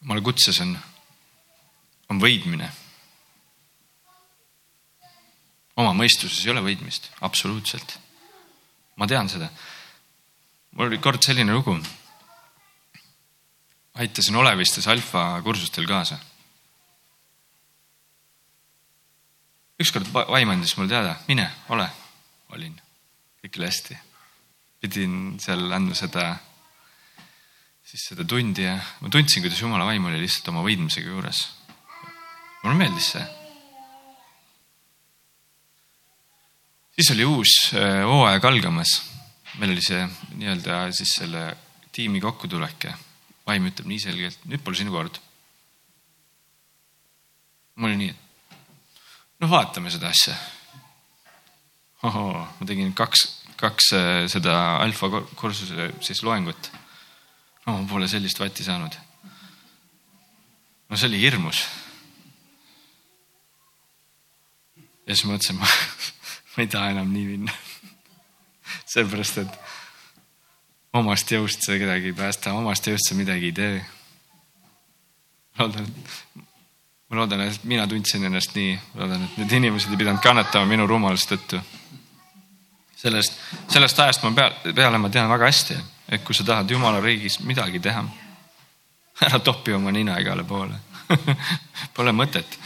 jumala 0.00 0.20
kutses 0.20 0.60
on 0.60 0.76
on 2.10 2.20
võidmine. 2.20 2.70
oma 5.74 5.90
mõistuses 5.98 6.44
ei 6.44 6.52
ole 6.52 6.62
võidmist, 6.62 7.10
absoluutselt. 7.26 7.98
ma 8.96 9.06
tean 9.06 9.28
seda. 9.28 9.48
mul 10.72 10.88
oli 10.88 10.98
kord 10.98 11.22
selline 11.22 11.52
lugu. 11.52 11.78
aitasin 13.94 14.36
Olevistes 14.36 14.86
alfa 14.86 15.40
kursustel 15.42 15.86
kaasa. 15.86 16.18
ükskord 19.80 20.10
vaim 20.12 20.50
andis 20.50 20.76
mulle 20.76 20.88
teada, 20.88 21.16
mine, 21.28 21.50
ole, 21.68 21.88
olin, 22.50 22.80
kõik 23.42 23.58
oli 23.58 23.70
hästi. 23.70 23.98
pidin 24.80 25.38
seal 25.40 25.72
andma 25.72 25.94
seda, 25.96 26.36
siis 27.84 28.08
seda 28.10 28.24
tundi 28.24 28.62
ja 28.62 28.78
ma 29.00 29.08
tundsin, 29.08 29.42
kuidas 29.42 29.60
jumala 29.60 29.88
vaim 29.88 30.04
oli 30.04 30.20
lihtsalt 30.20 30.52
oma 30.52 30.62
võidmisega 30.66 31.08
juures 31.08 31.63
mulle 32.64 32.80
meeldis 32.80 33.10
see. 33.12 33.24
siis 36.96 37.10
oli 37.12 37.26
uus 37.28 37.52
äh, 37.76 38.00
hooaeg 38.08 38.44
algamas. 38.48 38.94
meil 39.58 39.74
oli 39.74 39.84
see 39.84 40.00
nii-öelda 40.40 40.86
siis 40.96 41.12
selle 41.20 41.44
tiimi 41.92 42.22
kokkutulek 42.24 42.88
ja 42.88 42.96
vaim 43.46 43.68
ütleb 43.68 43.90
nii 43.90 44.00
selgelt, 44.00 44.40
nüüd 44.48 44.64
pole 44.64 44.80
sinu 44.80 44.94
kord. 44.94 45.20
mul 47.76 47.90
oli 47.90 48.00
nii, 48.00 48.14
et 48.14 49.44
noh, 49.44 49.50
vaatame 49.50 49.92
seda 49.92 50.08
asja. 50.08 50.34
ohoo, 52.08 52.32
ma 52.48 52.66
tegin 52.66 52.96
kaks, 52.96 53.28
kaks 53.60 53.92
äh, 53.92 54.24
seda 54.32 54.78
alfa 54.80 55.12
kursuse 55.36 55.92
siis 56.00 56.24
loengut. 56.24 56.72
no 57.66 57.76
ma 57.82 57.88
pole 57.92 58.08
sellist 58.08 58.40
vatti 58.40 58.64
saanud. 58.64 59.00
no 60.88 60.96
see 60.96 61.12
oli 61.12 61.26
hirmus 61.28 61.66
ja 65.06 65.16
siis 65.16 65.26
mõtlesin, 65.28 65.58
ma, 65.60 65.68
ma 66.56 66.64
ei 66.64 66.70
taha 66.70 66.94
enam 66.94 67.12
nii 67.12 67.26
minna 67.28 67.52
seepärast, 68.94 69.42
et 69.44 69.60
omast 70.94 71.30
jõust 71.30 71.66
see 71.66 71.78
kedagi 71.82 72.12
ei 72.12 72.16
päästa, 72.16 72.54
omast 72.54 72.86
jõust 72.88 73.10
sa 73.10 73.18
midagi 73.18 73.50
ei 73.50 73.56
tee. 73.56 73.84
loodan, 75.58 75.88
ma 77.08 77.20
loodan, 77.20 77.46
et 77.48 77.64
mina 77.64 77.86
tundsin 77.90 78.24
ennast 78.24 78.54
nii, 78.56 78.76
loodan, 78.98 79.24
et 79.24 79.38
need 79.42 79.56
inimesed 79.60 79.92
ei 79.92 80.00
pidanud 80.00 80.22
kannatama 80.22 80.70
minu 80.70 80.86
rumaluse 80.86 81.34
tõttu. 81.34 81.60
sellest, 82.96 83.40
sellest 83.68 83.98
ajast 84.00 84.22
ma 84.24 84.32
peale, 84.32 84.74
peale 84.74 84.98
ma 84.98 85.10
tean 85.10 85.28
väga 85.30 85.50
hästi, 85.50 85.76
et 86.08 86.24
kui 86.24 86.34
sa 86.34 86.44
tahad 86.44 86.70
jumala 86.70 87.00
riigis 87.00 87.40
midagi 87.40 87.80
teha, 87.80 88.04
ära 89.22 89.38
topi 89.38 89.72
oma 89.72 89.92
nina 89.92 90.18
igale 90.18 90.44
poole 90.44 90.74
Pole 91.94 92.12
mõtet 92.16 92.56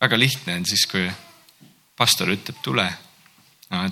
väga 0.00 0.18
lihtne 0.18 0.58
on 0.60 0.66
siis, 0.68 0.86
kui 0.90 1.06
pastor 1.96 2.30
ütleb, 2.32 2.58
tule 2.62 2.84
no,. 3.70 3.82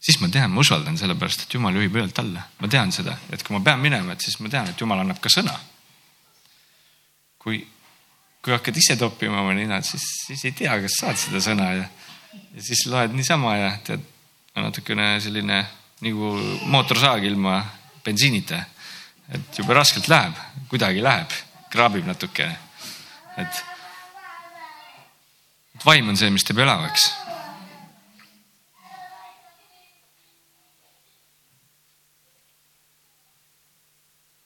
siis 0.00 0.18
ma 0.22 0.30
tean, 0.32 0.50
ma 0.54 0.62
usaldan 0.64 0.98
sellepärast, 0.98 1.46
et 1.46 1.56
jumal 1.58 1.76
juhib 1.76 1.96
öölt 2.00 2.18
alla, 2.22 2.46
ma 2.60 2.70
tean 2.72 2.92
seda, 2.94 3.16
et 3.32 3.42
kui 3.44 3.56
ma 3.56 3.62
pean 3.64 3.82
minema, 3.82 4.14
et 4.14 4.24
siis 4.24 4.38
ma 4.40 4.52
tean, 4.52 4.70
et 4.70 4.80
jumal 4.80 5.02
annab 5.02 5.20
ka 5.22 5.32
sõna. 5.32 5.54
kui, 7.42 7.60
kui 8.42 8.54
hakkad 8.54 8.76
ise 8.76 8.96
toppima 8.98 9.42
oma 9.42 9.54
ninad, 9.54 9.84
siis, 9.86 10.06
siis 10.26 10.44
ei 10.48 10.56
tea, 10.56 10.80
kas 10.82 11.00
saad 11.02 11.20
seda 11.20 11.42
sõna 11.42 11.72
ja, 11.76 11.88
ja 12.54 12.62
siis 12.62 12.86
loed 12.90 13.14
niisama 13.14 13.56
ja 13.56 13.72
tead, 13.84 14.12
natukene 14.56 15.18
selline 15.20 15.60
nagu 16.00 16.30
mootorsaag 16.72 17.24
ilma 17.28 17.58
bensiinita. 18.04 18.64
et 19.28 19.58
jube 19.58 19.74
raskelt 19.74 20.08
läheb, 20.08 20.36
kuidagi 20.70 21.02
läheb, 21.02 21.32
kraabib 21.70 22.06
natukene. 22.06 22.56
et 23.36 23.75
vaim 25.86 26.08
on 26.10 26.18
see, 26.18 26.30
mis 26.34 26.44
teeb 26.46 26.58
elavaks. 26.58 27.12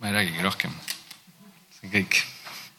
ma 0.01 0.09
ei 0.09 0.15
räägigi 0.17 0.45
rohkem. 0.45 0.77
see 1.77 1.89
on 1.89 1.97
kõik 1.97 2.21